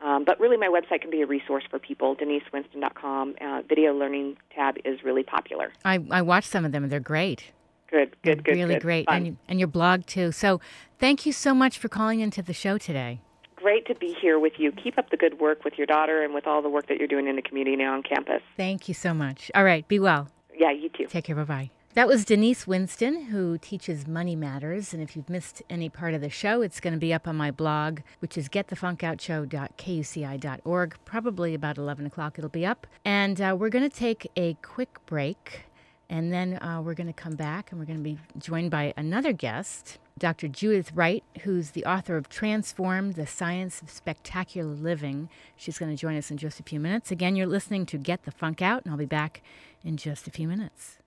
Um, 0.00 0.24
but 0.24 0.38
really, 0.40 0.56
my 0.56 0.68
website 0.68 1.00
can 1.02 1.10
be 1.10 1.22
a 1.22 1.26
resource 1.26 1.64
for 1.70 1.78
people. 1.78 2.16
DeniseWinston.com. 2.16 3.36
Uh, 3.40 3.62
video 3.68 3.92
learning 3.94 4.36
tab 4.54 4.76
is 4.84 5.02
really 5.04 5.22
popular. 5.22 5.72
I, 5.84 6.04
I 6.10 6.22
watched 6.22 6.48
some 6.50 6.64
of 6.64 6.72
them. 6.72 6.88
They're 6.88 7.00
great. 7.00 7.52
Good, 7.90 8.16
good, 8.22 8.44
good. 8.44 8.56
really 8.56 8.74
good. 8.74 8.82
great. 8.82 9.06
Fun. 9.06 9.16
And, 9.16 9.26
you- 9.26 9.36
and 9.48 9.58
your 9.60 9.68
blog, 9.68 10.04
too. 10.06 10.32
So 10.32 10.60
thank 10.98 11.26
you 11.26 11.32
so 11.32 11.54
much 11.54 11.78
for 11.78 11.88
calling 11.88 12.20
into 12.20 12.42
the 12.42 12.52
show 12.52 12.76
today. 12.76 13.20
great 13.56 13.86
to 13.86 13.94
be 13.94 14.14
here 14.20 14.38
with 14.38 14.54
you. 14.58 14.72
Keep 14.72 14.98
up 14.98 15.10
the 15.10 15.16
good 15.16 15.38
work 15.40 15.64
with 15.64 15.74
your 15.78 15.86
daughter 15.86 16.22
and 16.22 16.34
with 16.34 16.46
all 16.46 16.60
the 16.60 16.68
work 16.68 16.86
that 16.88 16.98
you're 16.98 17.08
doing 17.08 17.28
in 17.28 17.36
the 17.36 17.42
community 17.42 17.76
now 17.76 17.94
on 17.94 18.02
campus. 18.02 18.42
Thank 18.56 18.88
you 18.88 18.94
so 18.94 19.14
much. 19.14 19.50
All 19.54 19.64
right. 19.64 19.86
Be 19.88 19.98
well. 20.00 20.28
Yeah, 20.56 20.70
you 20.72 20.88
too. 20.90 21.06
Take 21.06 21.24
care. 21.24 21.36
Bye 21.36 21.44
bye. 21.44 21.70
That 21.94 22.06
was 22.08 22.24
Denise 22.24 22.66
Winston, 22.66 23.26
who 23.26 23.56
teaches 23.56 24.08
Money 24.08 24.34
Matters. 24.34 24.92
And 24.92 25.00
if 25.00 25.14
you've 25.14 25.30
missed 25.30 25.62
any 25.70 25.88
part 25.88 26.12
of 26.12 26.20
the 26.20 26.28
show, 26.28 26.60
it's 26.60 26.80
going 26.80 26.94
to 26.94 26.98
be 26.98 27.14
up 27.14 27.28
on 27.28 27.36
my 27.36 27.52
blog, 27.52 28.00
which 28.18 28.36
is 28.36 28.48
getthefunkoutshow.kuci.org. 28.48 30.96
Probably 31.04 31.54
about 31.54 31.78
11 31.78 32.06
o'clock 32.06 32.36
it'll 32.36 32.50
be 32.50 32.66
up. 32.66 32.88
And 33.04 33.40
uh, 33.40 33.54
we're 33.56 33.68
going 33.68 33.88
to 33.88 33.96
take 33.96 34.28
a 34.34 34.54
quick 34.54 34.98
break. 35.06 35.66
And 36.10 36.32
then 36.32 36.60
uh, 36.60 36.82
we're 36.82 36.94
going 36.94 37.06
to 37.06 37.12
come 37.12 37.36
back 37.36 37.70
and 37.70 37.78
we're 37.78 37.86
going 37.86 37.98
to 37.98 38.02
be 38.02 38.18
joined 38.38 38.72
by 38.72 38.92
another 38.96 39.32
guest, 39.32 40.00
Dr. 40.18 40.48
Judith 40.48 40.90
Wright, 40.94 41.22
who's 41.42 41.70
the 41.70 41.84
author 41.84 42.16
of 42.16 42.28
Transform 42.28 43.12
the 43.12 43.24
Science 43.24 43.80
of 43.82 43.88
Spectacular 43.88 44.74
Living. 44.74 45.28
She's 45.54 45.78
going 45.78 45.92
to 45.92 45.96
join 45.96 46.16
us 46.16 46.32
in 46.32 46.38
just 46.38 46.58
a 46.58 46.64
few 46.64 46.80
minutes. 46.80 47.12
Again, 47.12 47.36
you're 47.36 47.46
listening 47.46 47.86
to 47.86 47.98
Get 47.98 48.24
the 48.24 48.32
Funk 48.32 48.60
Out, 48.60 48.82
and 48.82 48.90
I'll 48.90 48.98
be 48.98 49.06
back 49.06 49.42
in 49.84 49.96
just 49.96 50.26
a 50.26 50.32
few 50.32 50.48
minutes. 50.48 50.98